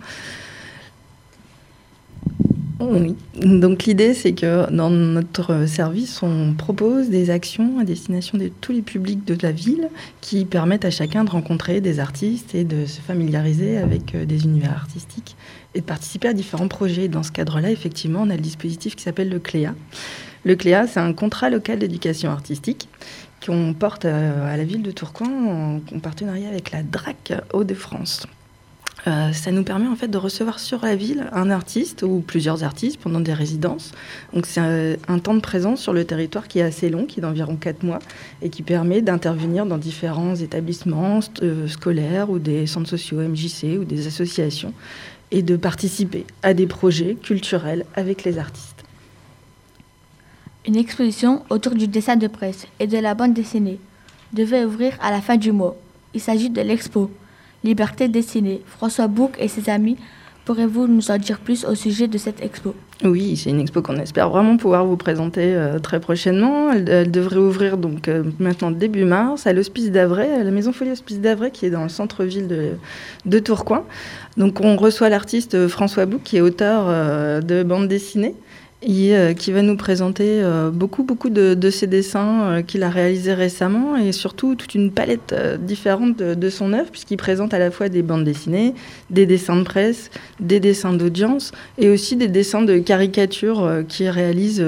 Oui. 2.79 3.15
Donc 3.35 3.85
l'idée, 3.85 4.13
c'est 4.13 4.33
que 4.33 4.69
dans 4.71 4.89
notre 4.89 5.67
service, 5.67 6.21
on 6.21 6.53
propose 6.53 7.09
des 7.09 7.31
actions 7.31 7.79
à 7.79 7.83
destination 7.83 8.37
de 8.37 8.49
tous 8.61 8.71
les 8.71 8.83
publics 8.83 9.25
de 9.25 9.35
la 9.41 9.51
ville 9.51 9.89
qui 10.21 10.45
permettent 10.45 10.85
à 10.85 10.91
chacun 10.91 11.23
de 11.23 11.29
rencontrer 11.29 11.81
des 11.81 11.99
artistes 11.99 12.53
et 12.53 12.63
de 12.63 12.85
se 12.85 13.01
familiariser 13.01 13.77
avec 13.77 14.13
euh, 14.13 14.25
des 14.25 14.43
univers 14.43 14.73
artistiques 14.73 15.35
et 15.73 15.81
de 15.81 15.85
participer 15.85 16.27
à 16.27 16.33
différents 16.33 16.67
projets. 16.67 17.07
Dans 17.07 17.23
ce 17.23 17.31
cadre-là, 17.31 17.71
effectivement, 17.71 18.21
on 18.23 18.29
a 18.29 18.35
le 18.35 18.41
dispositif 18.41 18.95
qui 18.95 19.03
s'appelle 19.03 19.29
le 19.29 19.39
CLEA. 19.39 19.73
Le 20.43 20.55
CLEA, 20.55 20.85
c'est 20.87 20.99
un 20.99 21.13
contrat 21.13 21.49
local 21.49 21.79
d'éducation 21.79 22.29
artistique 22.29 22.89
qu'on 23.43 23.73
porte 23.73 24.05
euh, 24.05 24.53
à 24.53 24.55
la 24.55 24.63
ville 24.63 24.83
de 24.83 24.91
Tourcoing 24.91 25.81
en 25.93 25.99
partenariat 25.99 26.49
avec 26.49 26.71
la 26.71 26.83
DRAC 26.83 27.33
Hauts-de-France. 27.53 28.27
Euh, 29.05 29.31
ça 29.31 29.51
nous 29.51 29.63
permet 29.63 29.87
en 29.87 29.95
fait 29.95 30.07
de 30.07 30.17
recevoir 30.17 30.59
sur 30.59 30.83
la 30.83 30.95
ville 30.95 31.29
un 31.31 31.49
artiste 31.51 32.01
ou 32.01 32.23
plusieurs 32.25 32.63
artistes 32.63 32.99
pendant 32.99 33.19
des 33.19 33.33
résidences. 33.33 33.91
Donc 34.33 34.45
c'est 34.47 34.59
un, 35.07 35.19
temps 35.19 35.35
de 35.35 35.39
présence 35.39 35.81
sur 35.81 35.93
le 35.93 36.03
territoire 36.03 36.47
qui 36.47 36.59
est 36.59 36.63
assez 36.63 36.89
long, 36.89 37.05
qui 37.05 37.19
est 37.19 37.21
d'environ 37.21 37.55
4 37.55 37.83
mois, 37.83 37.99
et 38.41 38.49
qui 38.49 38.63
permet 38.63 39.01
d'intervenir 39.01 39.65
dans 39.65 39.77
différents 39.77 40.35
établissements 40.35 41.19
euh, 41.43 41.67
scolaires 41.67 42.29
ou 42.29 42.39
des 42.39 42.65
centres 42.65 42.89
sociaux 42.89 43.19
MJC 43.19 43.77
ou 43.79 43.85
des 43.85 44.07
associations, 44.07 44.73
et 45.31 45.43
de 45.43 45.55
participer 45.57 46.25
à 46.41 46.53
des 46.53 46.67
projets 46.67 47.15
culturels 47.15 47.85
avec 47.95 48.23
les 48.23 48.39
artistes. 48.39 48.83
Une 50.65 50.75
exposition 50.75 51.43
autour 51.49 51.75
du 51.75 51.87
dessin 51.87 52.15
de 52.15 52.27
presse 52.27 52.67
et 52.79 52.87
de 52.87 52.97
la 52.97 53.13
bande 53.13 53.33
dessinée 53.33 53.79
devait 54.33 54.65
ouvrir 54.65 54.97
à 55.01 55.11
la 55.11 55.21
fin 55.21 55.37
du 55.37 55.51
mois. 55.51 55.77
Il 56.13 56.19
s'agit 56.19 56.49
de 56.49 56.61
l'expo 56.61 57.09
Liberté 57.67 58.07
dessinée. 58.07 58.61
François 58.65 59.07
Bouc 59.07 59.33
et 59.39 59.49
ses 59.49 59.69
amis, 59.69 59.97
pourrez-vous 60.45 60.87
nous 60.87 61.11
en 61.11 61.17
dire 61.17 61.39
plus 61.39 61.65
au 61.65 61.75
sujet 61.75 62.07
de 62.07 62.17
cette 62.17 62.41
expo? 62.41 62.73
Oui, 63.03 63.35
c'est 63.35 63.49
une 63.49 63.59
expo 63.59 63.81
qu'on 63.81 63.97
espère 63.97 64.29
vraiment 64.29 64.55
pouvoir 64.55 64.85
vous 64.85 64.95
présenter 64.95 65.53
euh, 65.53 65.77
très 65.77 65.99
prochainement. 65.99 66.71
Elle, 66.71 67.11
devrait 67.11 67.39
ouvrir 67.39 67.77
donc 67.77 68.07
euh, 68.07 68.23
maintenant 68.39 68.71
début 68.71 69.03
mars 69.03 69.45
à 69.47 69.51
l'Hospice 69.51 69.91
d'Avray, 69.91 70.31
à 70.31 70.43
la 70.45 70.51
Maison 70.51 70.71
Folie 70.71 70.91
Hospice 70.91 71.19
d'Avray 71.19 71.51
qui 71.51 71.65
est 71.65 71.69
dans 71.69 71.83
le 71.83 71.89
centre-ville 71.89 72.47
de, 72.47 72.69
de, 73.25 73.39
Tourcoing. 73.39 73.83
Donc 74.37 74.61
on 74.61 74.77
reçoit 74.77 75.09
l'artiste 75.09 75.67
François 75.67 76.05
Bouc 76.05 76.23
qui 76.23 76.37
est 76.37 76.41
auteur 76.41 76.85
euh, 76.87 77.41
de 77.41 77.63
bande 77.63 77.89
dessinée 77.89 78.33
euh, 78.85 79.33
qui 79.33 79.51
va 79.51 79.63
nous 79.63 79.75
présenter 79.75 80.39
euh, 80.43 80.69
beaucoup, 80.69 81.03
beaucoup 81.03 81.31
de, 81.31 81.69
ses 81.71 81.87
dessins 81.87 82.43
euh, 82.43 82.61
qu'il 82.61 82.83
a 82.83 82.91
réalisés 82.91 83.33
récemment 83.33 83.97
et 83.97 84.11
surtout 84.11 84.53
toute 84.53 84.75
une 84.75 84.91
palette 84.91 85.33
différente 85.59 86.17
de, 86.17 86.49
son 86.49 86.73
œuvre, 86.73 86.91
puisqu'il 86.91 87.17
présente 87.17 87.55
à 87.55 87.59
la 87.59 87.71
fois 87.71 87.89
des 87.89 88.03
bandes 88.03 88.23
dessinées, 88.23 88.75
des 89.09 89.25
dessins 89.25 89.55
de 89.55 89.63
presse, 89.63 90.11
des 90.39 90.59
dessins 90.59 90.93
d'audience 90.93 91.53
et 91.79 91.89
aussi 91.89 92.15
des 92.17 92.27
dessins 92.27 92.61
de 92.61 92.77
caricature 92.77 93.83
qu'il 93.87 94.09
réalise 94.09 94.63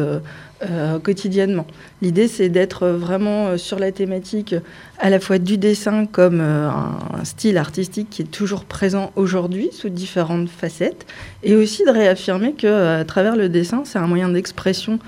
euh, 0.62 1.00
quotidiennement. 1.00 1.66
L'idée, 2.02 2.28
c'est 2.28 2.50
d'être 2.50 2.90
vraiment 2.90 3.48
euh, 3.48 3.58
sur 3.58 3.80
la 3.80 3.94
thématique 3.94 4.54
à 4.98 5.10
la 5.10 5.22
fois 5.22 5.38
du 5.38 5.58
dessin 5.58 6.06
comme 6.06 6.42
euh, 6.42 6.68
un, 6.70 7.24
style 7.24 7.58
artistique 7.58 8.10
qui 8.10 8.24
est 8.24 8.32
toujours 8.32 8.66
présent 8.66 9.14
aujourd'hui 9.16 9.70
sous 9.72 9.88
différentes 9.88 10.50
facettes, 10.50 11.06
et 11.44 11.56
aussi 11.56 11.86
de 11.86 11.90
réaffirmer 11.92 12.56
que 12.56 13.00
à 13.00 13.06
travers 13.06 13.38
le 13.38 13.48
dessin, 13.48 13.84
c'est 13.86 14.00
un 14.00 14.08
moyen 14.08 14.28
d'expression 14.28 15.00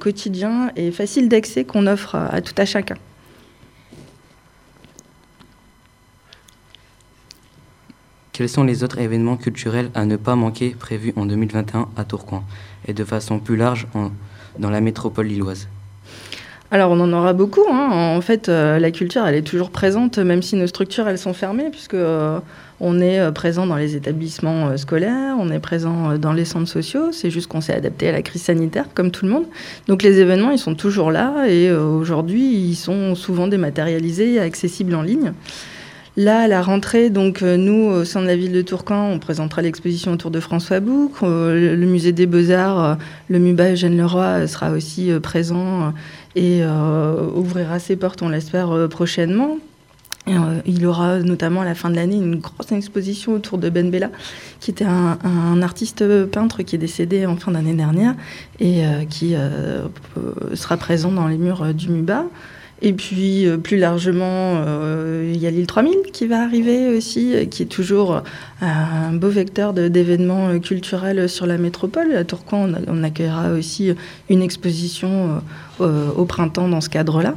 quotidien 0.00 0.72
et 0.74 0.90
facile 0.90 1.28
d'accès 1.28 1.62
qu'on 1.64 1.86
offre 1.86 2.16
à, 2.16 2.40
tout 2.40 2.54
à 2.56 2.64
chacun. 2.64 2.96
Quels 8.32 8.48
sont 8.48 8.64
les 8.64 8.82
autres 8.82 8.98
événements 8.98 9.36
culturels 9.36 9.90
à 9.94 10.04
ne 10.06 10.16
pas 10.16 10.34
manquer 10.34 10.70
prévus 10.70 11.12
en 11.16 11.26
2021 11.26 11.88
à 11.96 12.04
Tourcoing? 12.04 12.44
Et 12.86 12.94
de 12.94 13.04
façon 13.04 13.38
plus 13.40 13.56
large 13.56 13.86
en 13.94 14.10
dans 14.58 14.70
la 14.70 14.80
métropole 14.80 15.26
lilloise 15.26 15.68
alors 16.70 16.90
on 16.90 17.00
en 17.00 17.12
aura 17.12 17.32
beaucoup. 17.32 17.64
Hein. 17.70 17.88
En 18.16 18.20
fait, 18.20 18.48
euh, 18.48 18.78
la 18.78 18.90
culture, 18.90 19.26
elle 19.26 19.34
est 19.34 19.42
toujours 19.42 19.70
présente, 19.70 20.18
même 20.18 20.42
si 20.42 20.54
nos 20.56 20.66
structures, 20.66 21.08
elles 21.08 21.18
sont 21.18 21.32
fermées, 21.32 21.70
puisque 21.70 21.94
euh, 21.94 22.40
on 22.80 23.00
est 23.00 23.18
euh, 23.18 23.30
présent 23.30 23.66
dans 23.66 23.76
les 23.76 23.96
établissements 23.96 24.76
scolaires, 24.76 25.36
on 25.38 25.50
est 25.50 25.60
présent 25.60 26.18
dans 26.18 26.34
les 26.34 26.44
centres 26.44 26.68
sociaux. 26.68 27.10
C'est 27.12 27.30
juste 27.30 27.46
qu'on 27.46 27.62
s'est 27.62 27.74
adapté 27.74 28.10
à 28.10 28.12
la 28.12 28.20
crise 28.20 28.42
sanitaire, 28.42 28.84
comme 28.94 29.10
tout 29.10 29.24
le 29.24 29.32
monde. 29.32 29.46
Donc 29.86 30.02
les 30.02 30.20
événements, 30.20 30.50
ils 30.50 30.58
sont 30.58 30.74
toujours 30.74 31.10
là, 31.10 31.46
et 31.48 31.72
aujourd'hui, 31.72 32.44
ils 32.44 32.76
sont 32.76 33.14
souvent 33.14 33.48
dématérialisés 33.48 34.34
et 34.34 34.40
accessibles 34.40 34.94
en 34.94 35.02
ligne. 35.02 35.32
Là, 36.18 36.40
à 36.40 36.48
la 36.48 36.62
rentrée, 36.62 37.10
donc 37.10 37.42
euh, 37.42 37.56
nous, 37.56 37.84
au 37.86 38.04
sein 38.04 38.20
de 38.20 38.26
la 38.26 38.34
ville 38.34 38.50
de 38.50 38.60
Tourcoing, 38.60 39.04
on 39.04 39.20
présentera 39.20 39.62
l'exposition 39.62 40.10
autour 40.10 40.32
de 40.32 40.40
François 40.40 40.80
Bouc. 40.80 41.12
Euh, 41.22 41.76
le 41.76 41.86
musée 41.86 42.10
des 42.10 42.26
Beaux-Arts, 42.26 42.84
euh, 42.84 42.94
le 43.28 43.38
MUBA 43.38 43.74
Eugène 43.74 43.96
Leroy 43.96 44.48
sera 44.48 44.72
aussi 44.72 45.12
présent 45.22 45.94
et 46.34 46.62
ouvrira 47.36 47.78
ses 47.78 47.94
portes, 47.94 48.20
on 48.22 48.30
l'espère, 48.30 48.88
prochainement. 48.88 49.58
il 50.26 50.86
aura 50.86 51.20
notamment 51.20 51.60
à 51.60 51.64
la 51.64 51.76
fin 51.76 51.88
de 51.88 51.94
l'année 51.94 52.16
une 52.16 52.40
grosse 52.40 52.72
exposition 52.72 53.34
autour 53.34 53.58
de 53.58 53.70
Ben 53.70 53.88
Bella, 53.88 54.10
qui 54.58 54.72
était 54.72 54.86
un, 54.86 55.62
artiste 55.62 56.04
peintre 56.26 56.64
qui 56.64 56.74
est 56.74 56.78
décédé 56.78 57.26
en 57.26 57.36
fin 57.36 57.52
d'année 57.52 57.74
dernière 57.74 58.14
et 58.58 58.82
qui 59.08 59.36
sera 60.54 60.76
présent 60.76 61.12
dans 61.12 61.28
les 61.28 61.38
murs 61.38 61.72
du 61.74 61.88
MUBA. 61.90 62.24
Et 62.80 62.92
puis 62.92 63.46
euh, 63.46 63.56
plus 63.56 63.76
largement, 63.76 64.62
euh, 64.64 65.32
il 65.34 65.40
y 65.40 65.46
a 65.46 65.50
l'île 65.50 65.66
3000 65.66 65.96
qui 66.12 66.26
va 66.26 66.42
arriver 66.42 66.96
aussi, 66.96 67.34
euh, 67.34 67.44
qui 67.44 67.62
est 67.62 67.66
toujours 67.66 68.22
un 68.60 69.12
beau 69.12 69.28
vecteur 69.28 69.72
d'événements 69.72 70.58
culturels 70.60 71.28
sur 71.28 71.46
la 71.46 71.58
métropole. 71.58 72.14
À 72.14 72.24
Tourcoing, 72.24 72.72
on, 72.86 73.02
accueillera 73.02 73.52
aussi 73.52 73.92
une 74.28 74.42
exposition 74.42 75.40
au 75.78 76.24
printemps 76.24 76.68
dans 76.68 76.80
ce 76.80 76.88
cadre-là. 76.88 77.36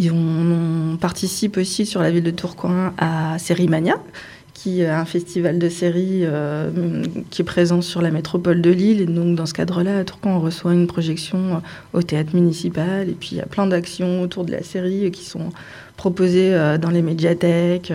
On, 0.00 0.92
on, 0.92 0.96
participe 0.98 1.56
aussi 1.56 1.86
sur 1.86 2.02
la 2.02 2.10
ville 2.10 2.22
de 2.22 2.30
Tourcoing 2.30 2.92
à 2.98 3.38
Sérimania, 3.38 3.96
qui 4.62 4.82
est 4.82 4.88
un 4.88 5.06
festival 5.06 5.58
de 5.58 5.70
séries 5.70 6.20
euh, 6.22 7.02
qui 7.30 7.40
est 7.40 7.46
présent 7.46 7.80
sur 7.80 8.02
la 8.02 8.10
métropole 8.10 8.60
de 8.60 8.68
Lille. 8.68 9.00
Et 9.00 9.06
donc, 9.06 9.34
dans 9.34 9.46
ce 9.46 9.54
cadre-là, 9.54 10.00
à 10.00 10.04
Tourcoing, 10.04 10.32
on 10.32 10.40
reçoit 10.40 10.74
une 10.74 10.86
projection 10.86 11.38
euh, 11.38 11.98
au 11.98 12.02
théâtre 12.02 12.34
municipal. 12.34 13.08
Et 13.08 13.12
puis, 13.12 13.30
il 13.32 13.38
y 13.38 13.40
a 13.40 13.46
plein 13.46 13.66
d'actions 13.66 14.20
autour 14.20 14.44
de 14.44 14.52
la 14.52 14.62
série 14.62 15.10
qui 15.12 15.24
sont 15.24 15.48
proposées 15.96 16.52
euh, 16.52 16.76
dans 16.76 16.90
les 16.90 17.00
médiathèques. 17.00 17.92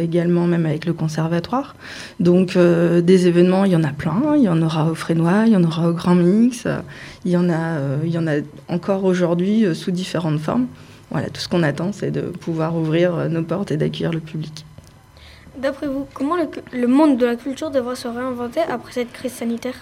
également 0.00 0.46
même 0.46 0.64
avec 0.64 0.86
le 0.86 0.94
conservatoire. 0.94 1.76
Donc 2.18 2.56
des 2.56 3.26
événements, 3.26 3.66
il 3.66 3.72
y 3.72 3.76
en 3.76 3.84
a 3.84 3.92
plein. 3.92 4.34
Il 4.34 4.42
y 4.42 4.48
en 4.48 4.62
aura 4.62 4.90
au 4.90 4.94
Frénois, 4.94 5.44
il 5.46 5.52
y 5.52 5.56
en 5.56 5.64
aura 5.64 5.86
au 5.90 5.92
Grand 5.92 6.14
Mix, 6.14 6.66
il 7.26 7.30
y 7.30 7.36
en 7.36 7.50
a, 7.50 7.78
il 8.02 8.10
y 8.10 8.16
en 8.16 8.26
a 8.26 8.36
encore 8.68 9.04
aujourd'hui 9.04 9.66
sous 9.74 9.90
différentes 9.90 10.40
formes. 10.40 10.66
Voilà, 11.10 11.28
tout 11.28 11.42
ce 11.42 11.48
qu'on 11.48 11.62
attend, 11.62 11.92
c'est 11.92 12.10
de 12.10 12.22
pouvoir 12.22 12.74
ouvrir 12.74 13.28
nos 13.28 13.42
portes 13.42 13.70
et 13.70 13.76
d'accueillir 13.76 14.12
le 14.12 14.20
public. 14.20 14.64
D'après 15.58 15.86
vous, 15.86 16.06
comment 16.14 16.36
le, 16.72 16.86
monde 16.86 17.18
de 17.18 17.26
la 17.26 17.36
culture 17.36 17.70
devrait 17.70 17.96
se 17.96 18.08
réinventer 18.08 18.60
après 18.60 18.92
cette 18.92 19.12
crise 19.12 19.32
sanitaire? 19.32 19.74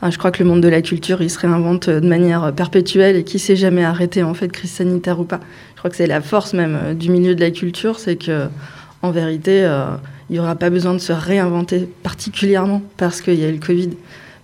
Ah, 0.00 0.10
je 0.10 0.18
crois 0.18 0.30
que 0.30 0.42
le 0.42 0.48
monde 0.48 0.60
de 0.60 0.68
la 0.68 0.82
culture, 0.82 1.20
il 1.22 1.30
se 1.30 1.38
réinvente 1.38 1.90
de 1.90 2.06
manière 2.06 2.52
perpétuelle 2.54 3.16
et 3.16 3.24
qui 3.24 3.38
sait 3.38 3.56
jamais 3.56 3.84
arrêter 3.84 4.22
en 4.22 4.34
fait, 4.34 4.48
crise 4.48 4.70
sanitaire 4.70 5.18
ou 5.20 5.24
pas. 5.24 5.40
Je 5.74 5.78
crois 5.78 5.90
que 5.90 5.96
c'est 5.96 6.06
la 6.06 6.20
force 6.20 6.54
même 6.54 6.78
euh, 6.82 6.94
du 6.94 7.10
milieu 7.10 7.34
de 7.34 7.40
la 7.40 7.50
culture, 7.50 7.98
c'est 7.98 8.16
que 8.16 8.46
en 9.02 9.10
vérité, 9.10 9.62
euh, 9.64 9.86
il 10.28 10.34
n'y 10.34 10.38
aura 10.40 10.56
pas 10.56 10.70
besoin 10.70 10.94
de 10.94 10.98
se 10.98 11.12
réinventer 11.12 11.88
particulièrement 12.02 12.82
parce 12.96 13.20
qu'il 13.20 13.38
y 13.38 13.44
a 13.44 13.48
eu 13.48 13.52
le 13.52 13.58
Covid, 13.58 13.90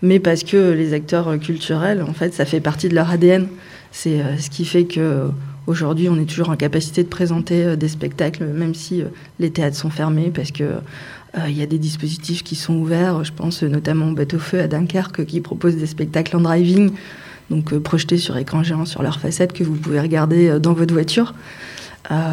mais 0.02 0.20
parce 0.20 0.44
que 0.44 0.72
les 0.72 0.92
acteurs 0.92 1.38
culturels, 1.40 2.02
en 2.02 2.12
fait, 2.12 2.34
ça 2.34 2.44
fait 2.44 2.60
partie 2.60 2.88
de 2.88 2.94
leur 2.94 3.10
ADN. 3.10 3.48
C'est 3.90 4.20
euh, 4.20 4.38
ce 4.38 4.50
qui 4.50 4.64
fait 4.64 4.84
que 4.84 5.28
Aujourd'hui, 5.66 6.10
on 6.10 6.18
est 6.18 6.26
toujours 6.26 6.50
en 6.50 6.56
capacité 6.56 7.02
de 7.02 7.08
présenter 7.08 7.64
euh, 7.64 7.76
des 7.76 7.88
spectacles, 7.88 8.44
même 8.44 8.74
si 8.74 9.00
euh, 9.00 9.06
les 9.38 9.50
théâtres 9.50 9.76
sont 9.76 9.88
fermés, 9.88 10.30
parce 10.34 10.50
que 10.50 10.64
euh, 10.64 11.48
il 11.48 11.56
y 11.56 11.62
a 11.62 11.66
des 11.66 11.78
dispositifs 11.78 12.42
qui 12.42 12.54
sont 12.54 12.74
ouverts. 12.74 13.24
Je 13.24 13.32
pense 13.32 13.62
notamment 13.62 14.10
au 14.10 14.12
Bateau-Feu 14.12 14.60
à 14.60 14.68
Dunkerque 14.68 15.24
qui 15.24 15.40
propose 15.40 15.76
des 15.76 15.86
spectacles 15.86 16.36
en 16.36 16.40
driving, 16.40 16.92
donc 17.48 17.74
projetés 17.78 18.18
sur 18.18 18.36
écran 18.36 18.62
géant 18.62 18.84
sur 18.84 19.02
leur 19.02 19.18
façade 19.18 19.52
que 19.52 19.64
vous 19.64 19.74
pouvez 19.74 20.00
regarder 20.00 20.60
dans 20.60 20.74
votre 20.74 20.92
voiture. 20.92 21.34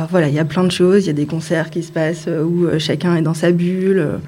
voilà, 0.10 0.28
il 0.28 0.34
y 0.34 0.40
a 0.40 0.46
plein 0.46 0.64
de 0.64 0.72
choses. 0.72 1.06
Il 1.06 1.08
y 1.08 1.10
a 1.10 1.14
des 1.14 1.26
concerts 1.26 1.70
qui 1.70 1.84
se 1.84 1.92
passent 1.92 2.28
où 2.28 2.68
chacun 2.78 3.16
est 3.16 3.22
dans 3.22 3.34
sa 3.34 3.52
bulle. 3.52 4.20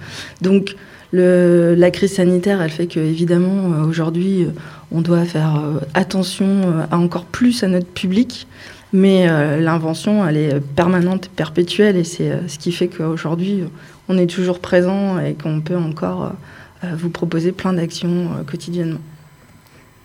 donc 0.42 0.76
la 1.14 1.92
crise 1.92 2.16
sanitaire, 2.16 2.62
elle 2.62 2.72
fait 2.72 2.88
que 2.88 3.00
évidemment 3.00 3.86
aujourd'hui, 3.88 4.48
on 4.92 5.02
doit 5.02 5.24
faire 5.26 5.62
attention 5.94 6.84
à 6.90 6.98
encore 6.98 7.26
plus 7.26 7.64
à 7.64 7.68
notre 7.68 7.88
public. 7.88 8.48
Mais 8.94 9.28
euh, 9.28 9.60
l'invention, 9.60 10.26
elle 10.26 10.38
est 10.38 10.60
permanente, 10.60 11.28
perpétuelle, 11.36 11.98
et 11.98 12.04
c'est 12.04 12.32
euh, 12.32 12.48
ce 12.48 12.60
qui 12.60 12.72
fait 12.72 12.88
qu'aujourd'hui, 12.88 13.64
on 14.08 14.20
est 14.20 14.28
toujours 14.28 14.60
présent 14.60 15.20
et 15.20 15.34
qu'on 15.34 15.62
peut 15.62 15.76
encore 15.76 16.34
euh, 16.84 16.88
vous 16.96 17.10
proposer 17.10 17.52
plein 17.52 17.74
d'actions 17.74 18.30
quotidiennement. 18.46 19.00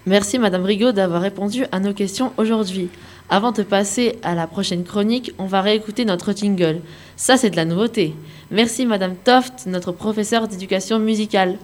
Merci 0.06 0.38
Madame 0.38 0.64
Rigaud 0.64 0.92
d'avoir 0.92 1.20
répondu 1.20 1.66
à 1.70 1.80
nos 1.80 1.92
questions 1.92 2.32
aujourd'hui. 2.38 2.88
Avant 3.28 3.52
de 3.52 3.62
passer 3.62 4.18
à 4.22 4.34
la 4.34 4.46
prochaine 4.46 4.84
chronique, 4.84 5.32
on 5.38 5.44
va 5.44 5.60
réécouter 5.60 6.06
notre 6.06 6.34
jingle. 6.34 6.80
Ça, 7.14 7.36
c'est 7.36 7.50
de 7.50 7.56
la 7.56 7.66
nouveauté. 7.66 8.14
Merci 8.50 8.86
Madame 8.86 9.16
Toft, 9.22 9.66
notre 9.66 9.92
professeure 9.92 10.48
d'éducation 10.48 10.98
musicale. 10.98 11.58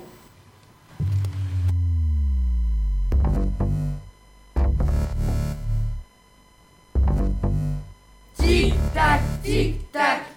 Tik 9.44 9.92
tak. 9.92 10.33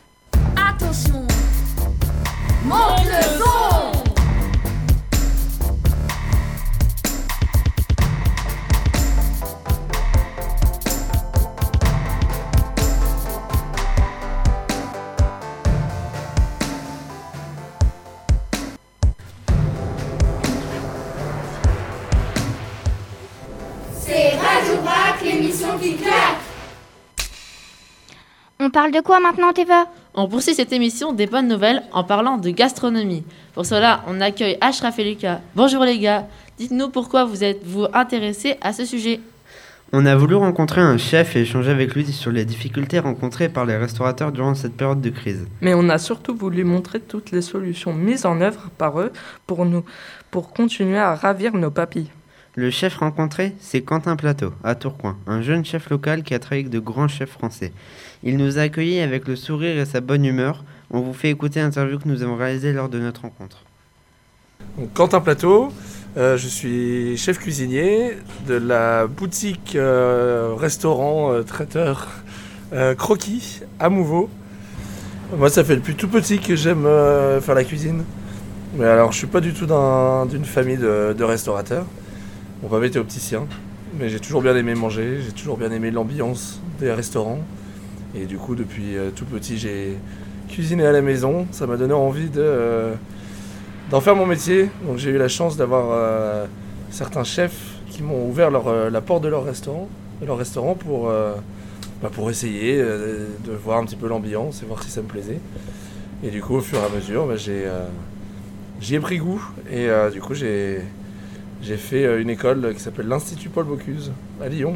Parle 28.77 28.91
de 28.91 29.01
quoi 29.01 29.19
maintenant, 29.19 29.53
Teva? 29.53 29.87
On 30.13 30.27
poursuit 30.27 30.53
cette 30.53 30.71
émission 30.71 31.11
des 31.11 31.25
bonnes 31.25 31.47
nouvelles 31.47 31.81
en 31.93 32.03
parlant 32.03 32.37
de 32.37 32.51
gastronomie. 32.51 33.23
Pour 33.55 33.65
cela, 33.65 34.03
on 34.05 34.21
accueille 34.21 34.55
Ashraf 34.61 34.99
et 34.99 35.03
Lucas. 35.03 35.39
Bonjour 35.55 35.83
les 35.83 35.97
gars, 35.97 36.27
dites-nous 36.59 36.89
pourquoi 36.89 37.25
vous 37.25 37.43
êtes-vous 37.43 37.87
intéressés 37.91 38.55
à 38.61 38.73
ce 38.73 38.85
sujet 38.85 39.19
On 39.93 40.05
a 40.05 40.15
voulu 40.15 40.35
rencontrer 40.35 40.79
un 40.79 40.99
chef 40.99 41.35
et 41.35 41.41
échanger 41.41 41.71
avec 41.71 41.95
lui 41.95 42.05
sur 42.05 42.29
les 42.29 42.45
difficultés 42.45 42.99
rencontrées 42.99 43.49
par 43.49 43.65
les 43.65 43.77
restaurateurs 43.77 44.31
durant 44.31 44.53
cette 44.53 44.77
période 44.77 45.01
de 45.01 45.09
crise. 45.09 45.47
Mais 45.61 45.73
on 45.73 45.89
a 45.89 45.97
surtout 45.97 46.35
voulu 46.35 46.63
montrer 46.63 46.99
toutes 46.99 47.31
les 47.31 47.41
solutions 47.41 47.95
mises 47.95 48.27
en 48.27 48.41
œuvre 48.41 48.69
par 48.77 49.01
eux 49.01 49.11
pour 49.47 49.65
nous, 49.65 49.85
pour 50.29 50.53
continuer 50.53 50.99
à 50.99 51.15
ravir 51.15 51.55
nos 51.55 51.71
papilles. 51.71 52.11
Le 52.59 52.71
chef 52.71 52.97
rencontré, 52.97 53.53
c'est 53.59 53.81
Quentin 53.81 54.15
Plateau, 54.15 54.51
à 54.63 54.73
Tourcoing, 54.73 55.15
un 55.27 55.43
jeune 55.43 55.63
chef 55.63 55.91
local 55.91 56.23
qui 56.23 56.33
a 56.33 56.39
travaillé 56.39 56.61
avec 56.61 56.71
de 56.71 56.79
grands 56.79 57.07
chefs 57.07 57.29
français. 57.29 57.71
Il 58.23 58.37
nous 58.37 58.57
a 58.57 58.63
accueillis 58.63 58.99
avec 58.99 59.27
le 59.27 59.35
sourire 59.35 59.77
et 59.77 59.85
sa 59.85 60.01
bonne 60.01 60.25
humeur. 60.25 60.63
On 60.91 61.01
vous 61.01 61.13
fait 61.13 61.29
écouter 61.29 61.59
l'interview 61.59 61.99
que 61.99 62.07
nous 62.07 62.23
avons 62.23 62.35
réalisée 62.35 62.73
lors 62.73 62.89
de 62.89 62.99
notre 62.99 63.21
rencontre. 63.21 63.63
Quentin 64.93 65.21
Plateau, 65.21 65.71
euh, 66.17 66.37
je 66.37 66.47
suis 66.47 67.17
chef 67.17 67.37
cuisinier 67.39 68.17
de 68.47 68.55
la 68.55 69.07
boutique 69.07 69.75
euh, 69.75 70.53
restaurant 70.57 71.31
euh, 71.33 71.43
traiteur 71.43 72.07
Croquis 72.97 73.61
à 73.79 73.87
Mouveau. 73.89 74.29
Moi, 75.37 75.49
ça 75.49 75.63
fait 75.63 75.75
depuis 75.75 75.95
tout 75.95 76.09
petit 76.09 76.39
que 76.39 76.55
j'aime 76.57 76.83
faire 77.41 77.55
la 77.55 77.63
cuisine. 77.63 78.03
Mais 78.75 78.85
alors, 78.85 79.13
je 79.13 79.19
suis 79.19 79.27
pas 79.27 79.39
du 79.39 79.53
tout 79.53 79.65
d'un- 79.65 80.25
d'une 80.25 80.43
famille 80.43 80.75
de, 80.77 81.15
de 81.17 81.23
restaurateurs. 81.23 81.85
Mon 82.61 82.67
papa 82.67 82.85
était 82.85 82.99
opticien, 82.99 83.47
mais 83.97 84.09
j'ai 84.09 84.19
toujours 84.19 84.41
bien 84.41 84.53
aimé 84.55 84.75
manger, 84.75 85.19
j'ai 85.25 85.31
toujours 85.31 85.57
bien 85.57 85.71
aimé 85.71 85.91
l'ambiance 85.91 86.59
des 86.81 86.91
restaurants. 86.91 87.39
Et 88.19 88.25
du 88.25 88.37
coup, 88.37 88.55
depuis 88.55 88.97
euh, 88.97 89.11
tout 89.15 89.25
petit, 89.25 89.57
j'ai 89.57 89.95
cuisiné 90.49 90.85
à 90.85 90.91
la 90.91 91.01
maison. 91.01 91.45
Ça 91.51 91.67
m'a 91.67 91.77
donné 91.77 91.93
envie 91.93 92.29
euh, 92.37 92.95
d'en 93.91 94.01
faire 94.01 94.15
mon 94.15 94.25
métier. 94.25 94.69
Donc 94.85 94.97
j'ai 94.97 95.11
eu 95.11 95.17
la 95.17 95.27
chance 95.27 95.55
d'avoir 95.55 95.89
euh, 95.91 96.45
certains 96.89 97.23
chefs 97.23 97.75
qui 97.91 98.01
m'ont 98.01 98.27
ouvert 98.27 98.49
la 98.51 99.01
porte 99.01 99.23
de 99.23 99.27
leur 99.27 99.43
restaurant, 99.43 99.87
de 100.21 100.25
leur 100.25 100.37
restaurant 100.37 100.75
pour, 100.75 101.09
bah, 101.09 102.11
pour 102.11 102.29
essayer 102.29 102.77
de 102.77 103.51
voir 103.63 103.79
un 103.79 103.85
petit 103.85 103.95
peu 103.95 104.07
l'ambiance 104.07 104.61
et 104.61 104.65
voir 104.65 104.83
si 104.83 104.91
ça 104.91 105.01
me 105.01 105.07
plaisait. 105.07 105.39
Et 106.23 106.29
du 106.29 106.41
coup, 106.41 106.55
au 106.55 106.61
fur 106.61 106.77
et 106.77 106.85
à 106.85 106.89
mesure, 106.89 107.25
bah, 107.25 107.37
j'ai, 107.37 107.65
j'y 108.81 108.95
ai 108.95 108.99
pris 108.99 109.17
goût. 109.17 109.41
Et 109.71 109.87
du 110.11 110.21
coup, 110.21 110.35
j'ai, 110.35 110.81
j'ai 111.63 111.77
fait 111.77 112.21
une 112.21 112.29
école 112.29 112.73
qui 112.75 112.81
s'appelle 112.81 113.07
l'Institut 113.07 113.49
Paul 113.49 113.65
Bocuse 113.65 114.11
à 114.43 114.47
Lyon. 114.47 114.75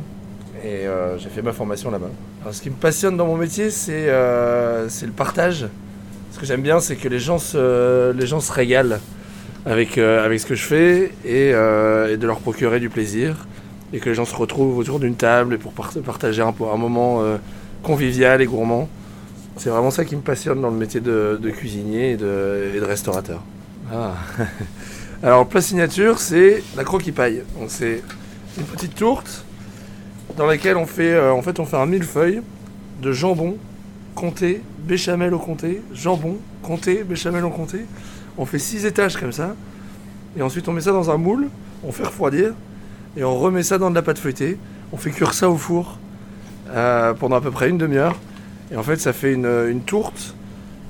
Et 0.63 0.85
j'ai 1.19 1.29
fait 1.29 1.43
ma 1.43 1.53
formation 1.53 1.91
là-bas. 1.91 2.09
Alors, 2.41 2.55
ce 2.55 2.61
qui 2.63 2.71
me 2.71 2.75
passionne 2.75 3.17
dans 3.17 3.27
mon 3.27 3.37
métier, 3.37 3.69
c'est, 3.69 4.09
euh, 4.09 4.89
c'est 4.89 5.05
le 5.05 5.11
partage. 5.11 5.67
Ce 6.31 6.39
que 6.39 6.45
j'aime 6.45 6.63
bien, 6.63 6.79
c'est 6.79 6.95
que 6.95 7.07
les 7.07 7.19
gens 7.19 7.37
se, 7.37 8.11
les 8.13 8.25
gens 8.25 8.39
se 8.39 8.51
régalent 8.51 8.99
avec, 9.63 9.99
euh, 9.99 10.25
avec 10.25 10.39
ce 10.39 10.47
que 10.47 10.55
je 10.55 10.63
fais 10.63 11.11
et, 11.23 11.53
euh, 11.53 12.11
et 12.11 12.17
de 12.17 12.25
leur 12.25 12.39
procurer 12.39 12.79
du 12.79 12.89
plaisir. 12.89 13.45
Et 13.93 13.99
que 13.99 14.09
les 14.09 14.15
gens 14.15 14.25
se 14.25 14.35
retrouvent 14.35 14.77
autour 14.77 14.99
d'une 14.99 15.15
table 15.15 15.59
pour 15.59 15.73
par- 15.73 15.93
partager 16.03 16.41
un, 16.41 16.53
moment 16.77 17.21
convivial 17.83 18.41
et 18.41 18.45
gourmand. 18.45 18.89
C'est 19.57 19.69
vraiment 19.69 19.91
ça 19.91 20.05
qui 20.05 20.15
me 20.15 20.21
passionne 20.21 20.61
dans 20.61 20.69
le 20.69 20.77
métier 20.77 21.01
de, 21.01 21.37
cuisinier 21.55 22.11
et 22.11 22.17
de, 22.17 22.81
restaurateur. 22.81 23.41
Ah. 23.93 24.13
Alors, 25.23 25.45
plat 25.45 25.61
signature, 25.61 26.17
c'est 26.17 26.63
la 26.75 26.85
croquis 26.85 27.11
paille. 27.11 27.43
Donc, 27.59 27.69
c'est 27.69 28.01
une 28.57 28.63
petite 28.63 28.95
tourte 28.95 29.43
dans 30.37 30.45
laquelle 30.45 30.77
on 30.77 30.85
fait, 30.85 31.13
euh, 31.13 31.33
en 31.33 31.41
fait, 31.41 31.59
on 31.59 31.65
fait 31.65 31.77
un 31.77 31.85
millefeuille 31.85 32.41
de 33.01 33.11
jambon, 33.11 33.57
comté, 34.15 34.61
béchamel 34.79 35.33
au 35.33 35.39
comté, 35.39 35.81
jambon, 35.93 36.37
comté, 36.61 37.03
béchamel 37.03 37.43
au 37.43 37.49
comté. 37.49 37.85
On 38.37 38.45
fait 38.45 38.59
six 38.59 38.85
étages 38.85 39.17
comme 39.17 39.31
ça. 39.31 39.55
Et 40.37 40.41
ensuite, 40.41 40.67
on 40.67 40.73
met 40.73 40.81
ça 40.81 40.91
dans 40.91 41.09
un 41.09 41.17
moule, 41.17 41.47
on 41.83 41.91
fait 41.91 42.03
refroidir, 42.03 42.53
et 43.17 43.23
on 43.23 43.37
remet 43.37 43.63
ça 43.63 43.77
dans 43.77 43.89
de 43.89 43.95
la 43.95 44.01
pâte 44.01 44.19
feuilletée. 44.19 44.57
On 44.93 44.97
fait 44.97 45.11
cuire 45.11 45.33
ça 45.33 45.49
au 45.49 45.57
four 45.57 45.97
euh, 46.69 47.13
pendant 47.13 47.35
à 47.35 47.41
peu 47.41 47.51
près 47.51 47.69
une 47.69 47.77
demi-heure. 47.77 48.17
Et 48.71 48.77
en 48.77 48.83
fait, 48.83 48.97
ça 48.97 49.13
fait 49.13 49.33
une, 49.33 49.81
tourte. 49.85 50.35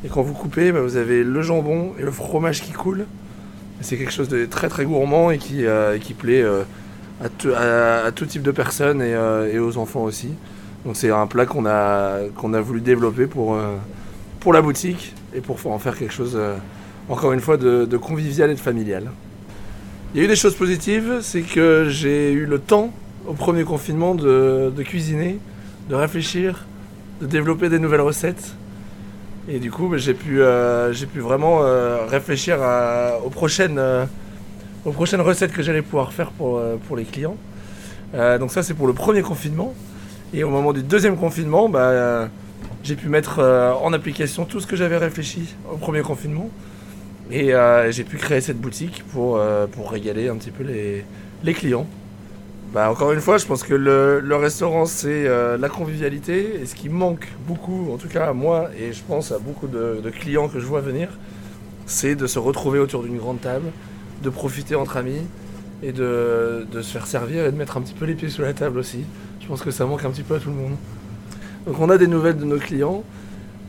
Et 0.04 0.10
quand 0.10 0.22
vous 0.22 0.34
coupez, 0.34 0.72
bah, 0.72 0.82
vous 0.82 0.98
avez 0.98 1.24
le 1.24 1.42
jambon 1.42 1.94
et 2.00 2.04
le 2.04 2.12
fromage 2.12 2.62
qui 2.62 2.72
coule. 2.72 3.06
C'est 3.82 3.98
quelque 3.98 4.12
chose 4.12 4.30
de 4.30 4.46
très 4.46 4.70
très 4.70 4.86
gourmand 4.86 5.32
et 5.32 5.40
qui, 5.40 5.66
euh, 5.66 5.98
qui 5.98 6.14
plaît 6.14 6.44
à, 7.24 8.12
tout- 8.12 8.26
type 8.26 8.42
de 8.42 8.52
personnes 8.52 9.02
et, 9.02 9.14
euh, 9.14 9.52
et 9.52 9.60
aux 9.60 9.78
enfants 9.78 10.04
aussi. 10.04 10.30
Donc 10.86 10.96
c'est 10.96 11.12
un 11.12 11.28
plat 11.28 11.46
qu'on 11.46 11.66
a, 11.66 12.20
qu'on 12.36 12.54
a 12.54 12.62
voulu 12.62 12.82
développer 12.82 13.28
pour, 13.28 13.56
euh, 13.56 13.76
pour 14.40 14.54
la 14.54 14.62
boutique 14.62 15.14
et 15.36 15.42
pour 15.42 15.60
en 15.68 15.80
faire 15.80 15.98
quelque 15.98 16.14
chose, 16.14 16.34
euh, 16.36 16.56
encore 17.10 17.34
une 17.34 17.40
fois, 17.40 17.58
de, 17.58 17.98
convivial 17.98 18.50
et 18.50 18.56
de 18.56 18.60
familial. 18.60 19.12
Il 20.14 20.20
y 20.20 20.22
a 20.22 20.26
eu 20.26 20.28
des 20.28 20.36
choses 20.36 20.56
positives, 20.56 21.20
c'est 21.22 21.42
que 21.42 21.88
j'ai 21.90 22.34
eu 22.34 22.46
le 22.46 22.60
temps 22.60 22.92
au 23.28 23.34
premier 23.34 23.64
confinement 23.64 24.16
de, 24.16 24.74
cuisiner, 24.84 25.40
de 25.90 25.96
réfléchir, 25.96 26.66
de 27.22 27.28
développer 27.28 27.70
des 27.70 27.80
nouvelles 27.80 28.02
recettes. 28.02 28.56
Et 29.48 29.60
du 29.60 29.72
coup, 29.72 29.88
bah, 29.88 29.98
j'ai 29.98 30.14
pu, 30.14 30.42
euh, 30.42 30.94
pu 31.14 31.20
vraiment 31.20 31.62
réfléchir 32.10 32.58
aux, 33.24 33.30
prochaines, 33.30 33.80
aux 34.86 34.92
prochaines 34.92 35.22
recettes 35.22 35.52
que 35.52 35.62
j'allais 35.62 35.82
pouvoir 35.82 36.14
faire 36.14 36.32
pour, 36.32 36.58
euh, 36.58 36.78
pour 36.88 36.96
les 36.96 37.06
clients. 37.06 37.38
Euh, 38.14 38.38
donc 38.38 38.52
ça, 38.52 38.64
c'est 38.64 38.74
pour 38.74 38.88
le 38.88 38.94
premier 38.94 39.22
confinement. 39.22 39.74
Et 40.34 40.44
au 40.44 40.50
moment 40.50 40.74
du 40.74 40.84
deuxième 40.84 41.18
confinement, 41.18 41.70
bah, 41.70 41.80
euh, 41.80 42.28
j'ai 42.84 42.96
pu 42.96 43.10
mettre 43.10 43.40
en 43.40 43.94
application 43.94 44.46
tout 44.46 44.60
ce 44.60 44.68
que 44.68 44.76
j'avais 44.76 44.98
réfléchi 44.98 45.56
au 45.72 45.78
premier 45.78 46.02
confinement. 46.02 46.50
Et 47.30 47.54
j'ai 47.92 48.04
pu 48.04 48.18
créer 48.18 48.42
cette 48.42 48.60
boutique 48.60 49.04
pour, 49.12 49.40
pour 49.72 49.92
régaler 49.92 50.30
un 50.30 50.36
petit 50.36 50.52
peu 50.52 50.64
les, 50.64 51.06
les 51.44 51.54
clients. 51.54 51.86
Bah, 52.74 52.90
encore 52.90 53.12
une 53.12 53.20
fois, 53.20 53.38
je 53.38 53.46
pense 53.46 53.64
que 53.64 53.74
le, 53.74 54.36
restaurant, 54.36 54.86
c'est 54.86 55.28
la 55.58 55.70
convivialité. 55.70 56.62
Et 56.62 56.66
ce 56.66 56.76
qui 56.76 56.90
manque 56.90 57.28
beaucoup, 57.48 57.92
en 57.94 57.98
tout 57.98 58.08
cas 58.08 58.28
à 58.28 58.34
moi, 58.34 58.70
et 58.80 58.94
je 58.94 59.02
pense 59.08 59.32
à 59.32 59.38
beaucoup 59.38 59.68
de 59.68 60.10
clients 60.10 60.48
que 60.48 60.60
je 60.60 60.66
vois 60.66 60.82
venir, 60.82 61.10
c'est 61.86 62.16
de 62.16 62.26
se 62.26 62.40
retrouver 62.40 62.80
autour 62.80 63.04
d'une 63.04 63.18
grande 63.18 63.42
table, 63.42 63.68
de 64.22 64.30
profiter 64.30 64.76
entre 64.76 64.98
amis 64.98 65.22
et 65.84 65.92
de, 65.92 66.68
se 66.74 66.82
faire 66.82 67.08
servir 67.08 67.46
et 67.46 67.52
de 67.52 67.58
mettre 67.58 67.78
un 67.78 67.82
petit 67.82 67.94
peu 67.94 68.06
les 68.06 68.14
pieds 68.14 68.30
sous 68.30 68.42
la 68.42 68.54
table 68.54 68.80
aussi. 68.80 69.04
Je 69.40 69.48
pense 69.48 69.62
que 69.62 69.72
ça 69.72 69.86
manque 69.86 70.06
un 70.06 70.12
petit 70.12 70.24
peu 70.24 70.36
à 70.36 70.40
tout 70.40 70.50
le 70.50 70.56
monde. 70.56 70.76
Donc 71.66 71.80
on 71.80 71.90
a 71.90 71.98
des 71.98 72.08
nouvelles 72.08 72.38
de 72.38 72.46
nos 72.46 72.58
clients. 72.58 73.04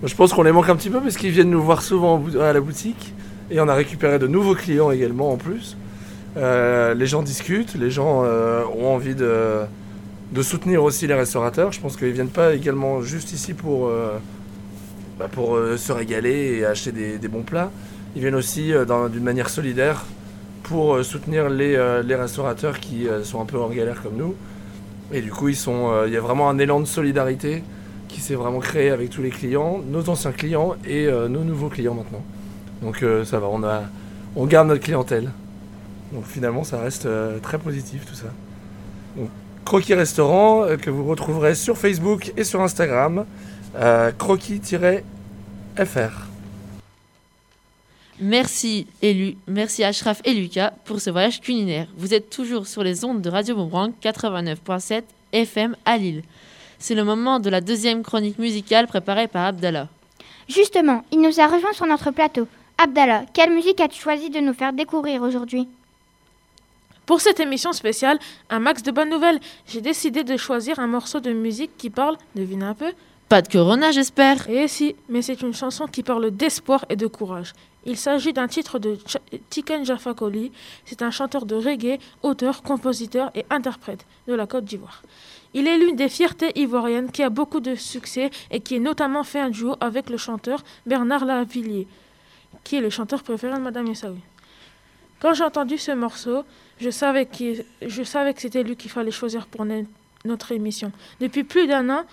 Je 0.02 0.14
pense 0.14 0.32
qu'on 0.32 0.42
les 0.42 0.52
manque 0.52 0.68
un 0.68 0.76
petit 0.76 0.90
peu 0.90 1.00
parce 1.00 1.16
qu'ils 1.16 1.30
viennent 1.30 1.50
nous 1.50 1.62
voir 1.62 1.82
souvent 1.82 2.22
à 2.40 2.52
la 2.52 2.60
boutique. 2.60 3.14
Et 3.50 3.60
on 3.60 3.68
a 3.68 3.74
récupéré 3.74 4.18
de 4.18 4.26
nouveaux 4.26 4.54
clients 4.54 4.90
également 4.90 5.32
en 5.32 5.36
plus. 5.36 5.76
Euh, 6.36 6.94
les 6.94 7.06
gens 7.06 7.22
discutent, 7.22 7.74
les 7.74 7.90
gens 7.90 8.22
euh, 8.24 8.64
ont 8.74 8.94
envie 8.94 9.14
de, 9.14 9.66
soutenir 10.42 10.82
aussi 10.82 11.06
les 11.06 11.14
restaurateurs. 11.14 11.72
Je 11.72 11.80
pense 11.80 11.96
qu'ils 11.96 12.12
viennent 12.12 12.28
pas 12.28 12.54
également 12.54 13.02
juste 13.02 13.32
ici 13.32 13.52
pour, 13.52 13.88
euh, 13.88 14.18
bah, 15.18 15.28
se 15.76 15.92
régaler 15.92 16.58
et 16.58 16.64
acheter 16.64 16.92
des, 16.92 17.28
bons 17.28 17.42
plats. 17.42 17.70
Ils 18.16 18.22
viennent 18.22 18.34
aussi 18.34 18.72
d'une 19.12 19.22
manière 19.22 19.48
solidaire 19.48 20.04
pour 20.62 20.94
euh, 20.94 21.02
soutenir 21.02 21.48
les, 21.48 21.74
euh, 21.76 22.02
les 22.02 22.14
restaurateurs 22.14 22.78
qui 22.80 23.08
euh, 23.08 23.24
sont 23.24 23.40
un 23.40 23.44
peu 23.44 23.58
en 23.58 23.68
galère 23.68 24.02
comme 24.02 24.16
nous. 24.16 24.34
Et 25.12 25.20
du 25.20 25.30
coup, 25.30 25.48
il 25.48 25.56
y 25.56 26.16
a 26.16 26.20
vraiment 26.20 26.48
un 26.48 26.58
élan 26.58 26.80
de 26.80 26.86
solidarité 26.86 27.62
qui 28.08 28.20
s'est 28.20 28.34
vraiment 28.34 28.60
créé 28.60 28.90
avec 28.90 29.10
tous 29.10 29.20
les 29.20 29.28
clients, 29.28 29.82
nos 29.86 30.08
anciens 30.08 30.32
clients 30.32 30.74
et 30.86 31.06
nos 31.06 31.44
nouveaux 31.44 31.68
clients 31.68 31.92
maintenant. 31.92 32.22
Donc 32.80 33.04
ça 33.24 33.38
va, 33.38 33.46
on, 33.48 33.62
a, 33.62 33.82
on 34.36 34.46
garde 34.46 34.68
notre 34.68 34.82
clientèle. 34.82 35.28
Donc 36.12 36.24
finalement, 36.24 36.64
ça 36.64 36.80
reste 36.80 37.06
très 37.42 37.58
positif 37.58 38.06
tout 38.06 38.14
ça. 38.14 38.28
Croquis 39.66 39.92
Restaurant 39.92 40.64
que 40.80 40.88
vous 40.88 41.04
retrouverez 41.04 41.54
sur 41.54 41.76
Facebook 41.76 42.32
et 42.38 42.44
sur 42.44 42.62
Instagram. 42.62 43.26
croquis-fr. 44.16 45.02
Merci, 48.24 48.86
Élu, 49.02 49.34
merci 49.48 49.82
Ashraf 49.82 50.20
et 50.24 50.32
Lucas 50.32 50.72
pour 50.84 51.00
ce 51.00 51.10
voyage 51.10 51.40
culinaire. 51.40 51.88
Vous 51.96 52.14
êtes 52.14 52.30
toujours 52.30 52.68
sur 52.68 52.84
les 52.84 53.04
ondes 53.04 53.20
de 53.20 53.28
Radio 53.28 53.56
Boomerang 53.56 53.92
89.7 54.00 55.02
FM 55.32 55.74
à 55.84 55.98
Lille. 55.98 56.22
C'est 56.78 56.94
le 56.94 57.02
moment 57.02 57.40
de 57.40 57.50
la 57.50 57.60
deuxième 57.60 58.04
chronique 58.04 58.38
musicale 58.38 58.86
préparée 58.86 59.26
par 59.26 59.46
Abdallah. 59.46 59.88
Justement, 60.48 61.04
il 61.10 61.20
nous 61.20 61.40
a 61.40 61.48
rejoint 61.48 61.72
sur 61.72 61.84
notre 61.86 62.12
plateau. 62.12 62.46
Abdallah, 62.78 63.24
quelle 63.34 63.52
musique 63.52 63.80
as-tu 63.80 64.00
choisi 64.00 64.30
de 64.30 64.38
nous 64.38 64.54
faire 64.54 64.72
découvrir 64.72 65.22
aujourd'hui? 65.22 65.66
Pour 67.06 67.20
cette 67.20 67.40
émission 67.40 67.72
spéciale, 67.72 68.20
un 68.50 68.60
max 68.60 68.84
de 68.84 68.92
bonnes 68.92 69.10
nouvelles, 69.10 69.40
j'ai 69.66 69.80
décidé 69.80 70.22
de 70.22 70.36
choisir 70.36 70.78
un 70.78 70.86
morceau 70.86 71.18
de 71.18 71.32
musique 71.32 71.76
qui 71.76 71.90
parle, 71.90 72.16
devine 72.36 72.62
un 72.62 72.74
peu, 72.74 72.92
Pas 73.28 73.42
de 73.42 73.48
Corona, 73.48 73.90
j'espère. 73.90 74.48
Et 74.48 74.68
si, 74.68 74.94
mais 75.08 75.22
c'est 75.22 75.42
une 75.42 75.54
chanson 75.54 75.88
qui 75.88 76.04
parle 76.04 76.30
d'espoir 76.30 76.84
et 76.88 76.94
de 76.96 77.08
courage. 77.08 77.52
Il 77.84 77.96
s'agit 77.96 78.32
d'un 78.32 78.46
titre 78.48 78.78
de 78.78 78.96
Tiken 79.50 79.84
Jaffa 79.84 80.14
Koli. 80.14 80.52
C'est 80.84 81.02
un 81.02 81.10
chanteur 81.10 81.46
de 81.46 81.56
reggae, 81.56 81.98
auteur, 82.22 82.62
compositeur 82.62 83.30
et 83.34 83.44
interprète 83.50 84.06
de 84.28 84.34
la 84.34 84.46
Côte 84.46 84.64
d'Ivoire. 84.64 85.02
Il 85.54 85.66
est 85.66 85.76
l'une 85.76 85.96
des 85.96 86.08
fiertés 86.08 86.52
ivoiriennes 86.58 87.10
qui 87.10 87.22
a 87.22 87.28
beaucoup 87.28 87.60
de 87.60 87.74
succès 87.74 88.30
et 88.50 88.60
qui 88.60 88.76
est 88.76 88.80
notamment 88.80 89.24
fait 89.24 89.40
un 89.40 89.50
duo 89.50 89.74
avec 89.80 90.10
le 90.10 90.16
chanteur 90.16 90.62
Bernard 90.86 91.24
Lavillier, 91.24 91.86
qui 92.64 92.76
est 92.76 92.80
le 92.80 92.88
chanteur 92.90 93.22
préféré 93.22 93.56
de 93.56 93.60
Madame 93.62 93.88
Essaoui. 93.88 94.20
Quand 95.20 95.34
j'ai 95.34 95.44
entendu 95.44 95.76
ce 95.76 95.90
morceau, 95.92 96.44
je 96.80 96.90
savais, 96.90 97.26
qu'il- 97.26 97.64
je 97.82 98.02
savais 98.02 98.32
que 98.32 98.40
c'était 98.40 98.62
lui 98.62 98.76
qu'il 98.76 98.90
fallait 98.90 99.10
choisir 99.10 99.46
pour 99.46 99.64
no- 99.64 99.84
notre 100.24 100.52
émission. 100.52 100.90
Depuis 101.20 101.44
plus 101.44 101.66
d'un 101.66 101.90
an, 101.90 102.04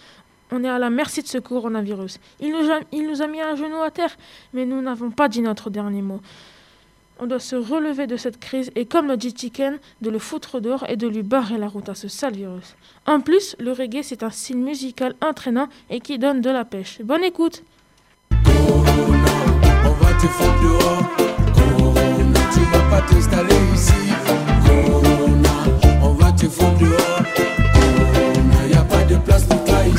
on 0.51 0.63
est 0.63 0.69
à 0.69 0.79
la 0.79 0.89
merci 0.89 1.21
de 1.21 1.27
ce 1.27 1.38
coronavirus. 1.38 2.19
Il 2.39 2.51
nous, 2.51 2.71
a, 2.71 2.79
il 2.91 3.07
nous 3.07 3.21
a 3.21 3.27
mis 3.27 3.41
un 3.41 3.55
genou 3.55 3.81
à 3.81 3.91
terre, 3.91 4.15
mais 4.53 4.65
nous 4.65 4.81
n'avons 4.81 5.12
pas 5.12 5.27
dit 5.27 5.41
notre 5.41 5.69
dernier 5.69 6.01
mot. 6.01 6.21
On 7.21 7.27
doit 7.27 7.39
se 7.39 7.57
relever 7.57 8.07
de 8.07 8.15
cette 8.15 8.39
crise 8.39 8.71
et, 8.75 8.85
comme 8.85 9.07
le 9.07 9.17
dit 9.17 9.35
Chicken, 9.35 9.77
de 10.01 10.09
le 10.09 10.19
foutre 10.19 10.62
dehors 10.62 10.85
et 10.88 10.95
de 10.95 11.05
lui 11.07 11.21
barrer 11.21 11.57
la 11.57 11.67
route 11.67 11.89
à 11.89 11.95
ce 11.95 12.07
sale 12.07 12.33
virus. 12.33 12.75
En 13.05 13.19
plus, 13.19 13.57
le 13.59 13.73
reggae, 13.73 14.03
c'est 14.03 14.23
un 14.23 14.29
style 14.29 14.57
musical 14.57 15.15
entraînant 15.21 15.67
et 15.89 15.99
qui 15.99 16.17
donne 16.17 16.39
de 16.39 16.49
la 16.49 16.63
pêche. 16.63 17.01
Bonne 17.03 17.23
écoute. 17.23 17.63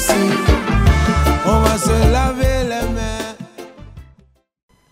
Ici. 0.00 0.12
On 1.46 1.60
va 1.60 1.76
se 1.76 2.12
laver 2.12 2.64
les 2.64 2.88
mains. 2.94 3.36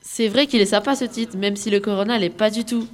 C'est 0.03 0.29
vrai 0.29 0.47
qu'il 0.47 0.61
est 0.61 0.67
sympa 0.67 0.95
ce 0.95 1.05
titre, 1.07 1.37
même 1.37 1.57
si 1.57 1.71
le 1.71 1.81
Corona 1.81 2.19
l'est 2.19 2.31
pas 2.31 2.51
du 2.51 2.65
tout. 2.65 2.87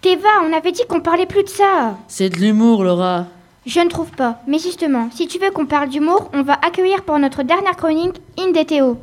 Teva, 0.00 0.28
on 0.48 0.52
avait 0.52 0.72
dit 0.72 0.82
qu'on 0.88 1.00
parlait 1.00 1.26
plus 1.26 1.44
de 1.44 1.48
ça. 1.48 1.98
C'est 2.08 2.30
de 2.30 2.36
l'humour, 2.36 2.84
Laura. 2.84 3.26
Je 3.66 3.80
ne 3.80 3.88
trouve 3.88 4.10
pas. 4.10 4.40
Mais 4.46 4.58
justement, 4.58 5.08
si 5.14 5.26
tu 5.26 5.38
veux 5.38 5.50
qu'on 5.50 5.66
parle 5.66 5.88
d'humour, 5.88 6.30
on 6.34 6.42
va 6.42 6.54
accueillir 6.64 7.02
pour 7.02 7.18
notre 7.18 7.42
dernière 7.42 7.76
chronique 7.76 8.20
Inde 8.38 8.56
et 8.56 8.64
Théo. 8.64 8.98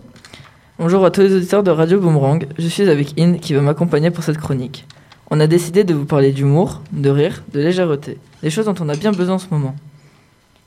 Bonjour 0.79 1.05
à 1.05 1.11
tous 1.11 1.21
les 1.21 1.35
auditeurs 1.35 1.63
de 1.63 1.71
Radio 1.71 1.99
Boomerang, 1.99 2.47
je 2.57 2.67
suis 2.67 2.89
avec 2.89 3.19
Inde 3.19 3.39
qui 3.39 3.53
va 3.53 3.61
m'accompagner 3.61 4.09
pour 4.09 4.23
cette 4.23 4.39
chronique. 4.39 4.87
On 5.29 5.39
a 5.39 5.45
décidé 5.45 5.83
de 5.83 5.93
vous 5.93 6.05
parler 6.05 6.31
d'humour, 6.31 6.81
de 6.91 7.09
rire, 7.09 7.43
de 7.53 7.59
légèreté, 7.59 8.17
des 8.41 8.49
choses 8.49 8.65
dont 8.65 8.75
on 8.79 8.89
a 8.89 8.95
bien 8.95 9.11
besoin 9.11 9.35
en 9.35 9.39
ce 9.39 9.47
moment. 9.51 9.75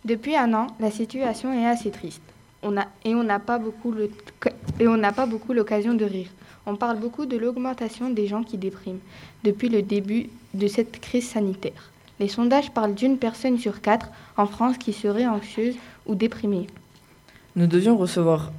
Depuis 0.04 0.36
un 0.36 0.52
an, 0.52 0.66
la 0.80 0.90
situation 0.90 1.50
est 1.54 1.66
assez 1.66 1.90
triste. 1.90 2.20
Et 3.04 3.14
on 3.14 3.22
n'a 3.22 3.38
pas 3.38 3.58
beaucoup 3.58 3.92
l'occasion 5.52 5.94
de 5.94 6.04
rire. 6.04 6.28
On 6.66 6.76
parle 6.76 6.98
beaucoup 6.98 7.24
de 7.24 7.38
l'augmentation 7.38 8.10
des 8.10 8.26
gens 8.26 8.42
qui 8.42 8.58
dépriment 8.58 8.98
depuis 9.44 9.70
le 9.70 9.80
début 9.80 10.28
de 10.52 10.66
cette 10.66 11.00
crise 11.00 11.28
sanitaire. 11.28 11.90
Les 12.20 12.28
sondages 12.28 12.70
parlent 12.70 12.94
d'une 12.94 13.16
personne 13.16 13.58
sur 13.58 13.80
quatre 13.80 14.08
en 14.36 14.44
France 14.46 14.76
qui 14.76 14.92
serait 14.92 15.26
anxieuse 15.26 15.76
ou 16.06 16.14
déprimée. 16.14 16.66
Nous 17.56 17.66
devions 17.66 17.96
recevoir, 17.96 18.50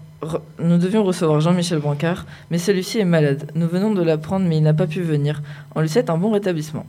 Jean-Michel 0.59 1.79
Brancard, 1.79 2.25
mais 2.49 2.57
celui-ci 2.57 2.99
est 2.99 3.05
malade. 3.05 3.51
Nous 3.53 3.67
venons 3.67 3.93
de 3.93 4.01
l'apprendre, 4.01 4.47
mais 4.47 4.57
il 4.57 4.63
n'a 4.63 4.73
pas 4.73 4.87
pu 4.87 5.01
venir. 5.01 5.43
On 5.75 5.81
lui 5.81 5.89
souhaite 5.89 6.09
un 6.09 6.17
bon 6.17 6.31
rétablissement. 6.31 6.87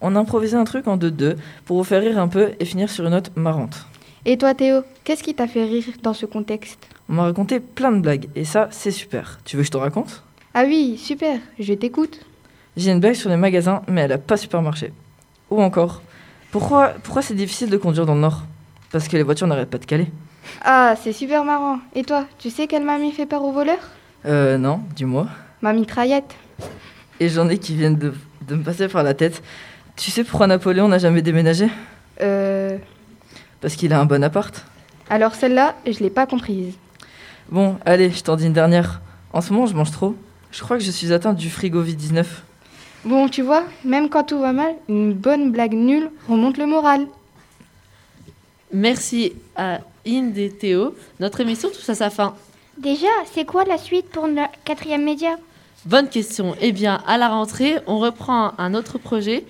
On 0.00 0.16
a 0.16 0.18
improvisé 0.18 0.56
un 0.56 0.64
truc 0.64 0.88
en 0.88 0.96
deux-deux 0.96 1.36
pour 1.66 1.76
vous 1.76 1.84
faire 1.84 2.00
rire 2.00 2.18
un 2.18 2.28
peu 2.28 2.52
et 2.58 2.64
finir 2.64 2.88
sur 2.88 3.04
une 3.04 3.10
note 3.10 3.36
marrante. 3.36 3.86
Et 4.26 4.36
toi 4.36 4.54
Théo, 4.54 4.82
qu'est-ce 5.04 5.22
qui 5.22 5.34
t'a 5.34 5.46
fait 5.46 5.64
rire 5.64 5.84
dans 6.02 6.12
ce 6.12 6.26
contexte? 6.26 6.78
On 7.08 7.14
m'a 7.14 7.22
raconté 7.22 7.58
plein 7.58 7.90
de 7.90 8.00
blagues, 8.00 8.28
et 8.36 8.44
ça, 8.44 8.68
c'est 8.70 8.90
super. 8.90 9.40
Tu 9.44 9.56
veux 9.56 9.62
que 9.62 9.66
je 9.66 9.70
te 9.72 9.78
raconte? 9.78 10.22
Ah 10.52 10.64
oui, 10.66 10.98
super, 10.98 11.38
je 11.58 11.72
t'écoute. 11.72 12.20
J'ai 12.76 12.90
une 12.90 13.00
blague 13.00 13.14
sur 13.14 13.30
les 13.30 13.36
magasins, 13.36 13.82
mais 13.88 14.02
elle 14.02 14.12
a 14.12 14.18
pas 14.18 14.36
super 14.36 14.60
marché. 14.62 14.92
Ou 15.50 15.62
encore, 15.62 16.02
pourquoi, 16.50 16.94
pourquoi 17.02 17.22
c'est 17.22 17.34
difficile 17.34 17.70
de 17.70 17.76
conduire 17.76 18.04
dans 18.04 18.14
le 18.14 18.20
Nord? 18.20 18.42
Parce 18.92 19.08
que 19.08 19.16
les 19.16 19.22
voitures 19.22 19.46
n'arrêtent 19.46 19.70
pas 19.70 19.78
de 19.78 19.86
caler. 19.86 20.08
Ah, 20.62 20.94
c'est 21.02 21.12
super 21.12 21.44
marrant. 21.44 21.78
Et 21.94 22.02
toi, 22.02 22.26
tu 22.38 22.50
sais 22.50 22.66
quelle 22.66 22.84
mamie 22.84 23.12
fait 23.12 23.26
peur 23.26 23.42
aux 23.42 23.52
voleurs? 23.52 23.88
Euh, 24.26 24.58
non, 24.58 24.80
dis-moi. 24.94 25.28
Ma 25.62 25.72
mitraillette. 25.72 26.34
Et 27.20 27.28
j'en 27.28 27.48
ai 27.48 27.58
qui 27.58 27.74
viennent 27.74 27.98
de, 27.98 28.12
de 28.46 28.54
me 28.54 28.62
passer 28.62 28.88
par 28.88 29.02
la 29.02 29.14
tête. 29.14 29.42
Tu 29.96 30.10
sais 30.10 30.24
pourquoi 30.24 30.46
Napoléon 30.46 30.88
n'a 30.88 30.98
jamais 30.98 31.22
déménagé? 31.22 31.68
Euh... 32.20 32.76
Parce 33.60 33.74
qu'il 33.76 33.92
a 33.92 34.00
un 34.00 34.06
bon 34.06 34.22
appart. 34.24 34.64
Alors 35.08 35.34
celle-là, 35.34 35.74
je 35.86 35.98
l'ai 36.00 36.10
pas 36.10 36.26
comprise. 36.26 36.74
Bon, 37.50 37.76
allez, 37.84 38.10
je 38.10 38.22
t'en 38.22 38.36
dis 38.36 38.46
une 38.46 38.52
dernière. 38.52 39.00
En 39.32 39.40
ce 39.40 39.52
moment, 39.52 39.66
je 39.66 39.74
mange 39.74 39.90
trop. 39.90 40.14
Je 40.52 40.62
crois 40.62 40.78
que 40.78 40.84
je 40.84 40.90
suis 40.90 41.12
atteinte 41.12 41.36
du 41.36 41.48
frigo-19. 41.48 42.24
Bon, 43.04 43.28
tu 43.28 43.42
vois, 43.42 43.64
même 43.84 44.08
quand 44.08 44.24
tout 44.24 44.38
va 44.38 44.52
mal, 44.52 44.74
une 44.88 45.12
bonne 45.12 45.50
blague 45.52 45.72
nulle 45.72 46.10
remonte 46.28 46.58
le 46.58 46.66
moral. 46.66 47.06
Merci 48.72 49.32
à 49.56 49.80
Inde 50.06 50.38
et 50.38 50.50
Théo. 50.50 50.94
Notre 51.18 51.40
émission 51.40 51.70
touche 51.70 51.88
à 51.88 51.94
sa 51.94 52.10
fin. 52.10 52.34
Déjà, 52.78 53.08
c'est 53.32 53.44
quoi 53.44 53.64
la 53.64 53.78
suite 53.78 54.08
pour 54.10 54.26
le 54.26 54.42
quatrième 54.64 55.04
média? 55.04 55.36
Bonne 55.86 56.08
question. 56.08 56.54
Eh 56.60 56.72
bien, 56.72 57.02
à 57.06 57.18
la 57.18 57.28
rentrée, 57.28 57.78
on 57.86 57.98
reprend 57.98 58.52
un 58.58 58.74
autre 58.74 58.98
projet, 58.98 59.44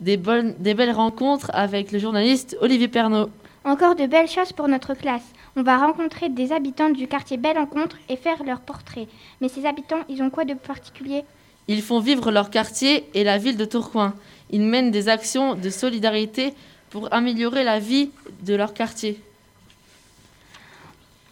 des, 0.00 0.16
bonnes, 0.16 0.54
des 0.58 0.74
belles 0.74 0.92
rencontres 0.92 1.50
avec 1.54 1.92
le 1.92 1.98
journaliste 1.98 2.56
Olivier 2.60 2.88
Pernaud. 2.88 3.30
Encore 3.64 3.96
de 3.96 4.06
belles 4.06 4.28
choses 4.28 4.52
pour 4.52 4.68
notre 4.68 4.94
classe. 4.94 5.24
On 5.56 5.62
va 5.62 5.78
rencontrer 5.78 6.28
des 6.28 6.52
habitants 6.52 6.90
du 6.90 7.08
quartier 7.08 7.36
Belle 7.36 7.58
Rencontre 7.58 7.96
et 8.08 8.16
faire 8.16 8.44
leur 8.44 8.60
portrait. 8.60 9.08
Mais 9.40 9.48
ces 9.48 9.66
habitants, 9.66 10.04
ils 10.08 10.22
ont 10.22 10.30
quoi 10.30 10.44
de 10.44 10.54
particulier? 10.54 11.24
Ils 11.66 11.82
font 11.82 11.98
vivre 12.00 12.30
leur 12.30 12.50
quartier 12.50 13.08
et 13.12 13.24
la 13.24 13.38
ville 13.38 13.56
de 13.56 13.64
Tourcoing. 13.64 14.14
Ils 14.50 14.62
mènent 14.62 14.90
des 14.90 15.08
actions 15.08 15.54
de 15.54 15.68
solidarité 15.68 16.54
pour 16.90 17.12
améliorer 17.12 17.64
la 17.64 17.78
vie 17.78 18.10
de 18.42 18.54
leur 18.54 18.72
quartier. 18.72 19.20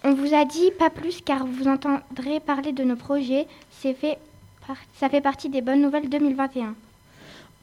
On 0.05 0.15
vous 0.15 0.35
a 0.35 0.45
dit 0.45 0.71
pas 0.79 0.91
plus 0.91 1.21
car 1.25 1.47
vous 1.47 1.69
entendrez 1.69 2.41
parler 2.41 2.73
de 2.73 2.85
nos 2.85 2.97
projets. 2.97 3.47
C'est 3.71 3.95
fait 3.95 4.19
Ça 5.01 5.09
fait 5.09 5.21
partie 5.21 5.49
des 5.49 5.63
bonnes 5.63 5.81
nouvelles 5.81 6.09
2021. 6.09 6.75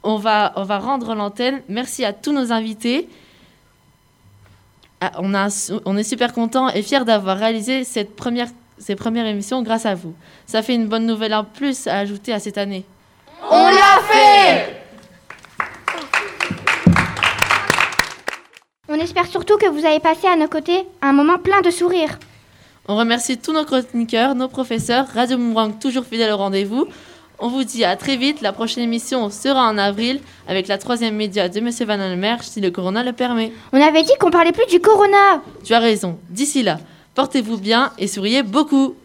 On 0.04 0.18
va, 0.18 0.54
on 0.56 0.64
va 0.64 0.80
rendre 0.80 1.16
l'antenne. 1.16 1.62
Merci 1.70 2.04
à 2.04 2.14
tous 2.14 2.34
nos 2.34 2.52
invités. 2.52 3.10
Ah, 5.02 5.12
on, 5.20 5.34
a 5.34 5.48
on 5.86 5.98
est 5.98 6.04
super 6.04 6.34
contents 6.34 6.70
et 6.70 6.82
fiers 6.82 7.04
d'avoir 7.06 7.38
réalisé 7.38 7.84
cette 7.84 8.16
première, 8.16 8.48
ces 8.78 8.96
premières 8.96 9.26
émissions 9.26 9.62
grâce 9.62 9.86
à 9.86 9.96
vous. 9.96 10.14
Ça 10.46 10.62
fait 10.62 10.76
une 10.76 10.88
bonne 10.88 11.06
nouvelle 11.06 11.34
en 11.34 11.44
plus 11.44 11.88
à 11.88 11.98
ajouter 12.00 12.34
à 12.34 12.40
cette 12.40 12.58
année. 12.58 12.86
On 13.50 13.70
l'a 13.70 14.02
fait 14.02 14.84
On 18.90 18.96
espère 18.96 19.28
surtout 19.28 19.58
que 19.58 19.68
vous 19.68 19.86
avez 19.86 20.00
passé 20.00 20.28
à 20.28 20.36
nos 20.36 20.48
côtés 20.48 20.86
un 21.02 21.14
moment 21.14 21.38
plein 21.38 21.62
de 21.62 21.72
sourires. 21.72 22.20
On 22.88 22.98
remercie 22.98 23.38
tous 23.38 23.54
nos 23.54 23.64
chroniqueurs, 23.64 24.36
nos 24.36 24.50
professeurs, 24.50 25.08
Radio 25.08 25.38
Boomerang 25.38 25.80
toujours 25.80 26.04
fidèle 26.04 26.32
au 26.34 26.38
rendez-vous. 26.38 26.88
On 27.46 27.50
vous 27.50 27.66
dit 27.66 27.84
à 27.84 27.98
très 27.98 28.16
vite. 28.16 28.40
La 28.40 28.54
prochaine 28.54 28.86
émission 28.86 29.30
sera 29.30 29.68
en 29.68 29.78
avril 29.78 30.22
avec 30.48 30.70
la 30.70 30.78
troisième 30.78 31.18
média 31.18 31.50
de 31.50 31.60
Monsieur 31.60 31.86
Van 31.86 32.00
Almer 32.00 32.38
si 32.40 32.62
le 32.62 32.72
corona 32.72 33.04
le 33.04 33.12
permet. 33.12 33.52
On 33.74 33.82
avait 33.82 34.04
dit 34.04 34.14
qu'on 34.18 34.32
parlait 34.32 34.54
plus 34.54 34.66
du 34.68 34.80
corona. 34.80 35.42
Tu 35.62 35.74
as 35.74 35.80
raison. 35.80 36.18
D'ici 36.30 36.64
là, 36.64 36.80
portez-vous 37.16 37.58
bien 37.58 37.92
et 37.98 38.08
souriez 38.08 38.44
beaucoup. 38.44 38.96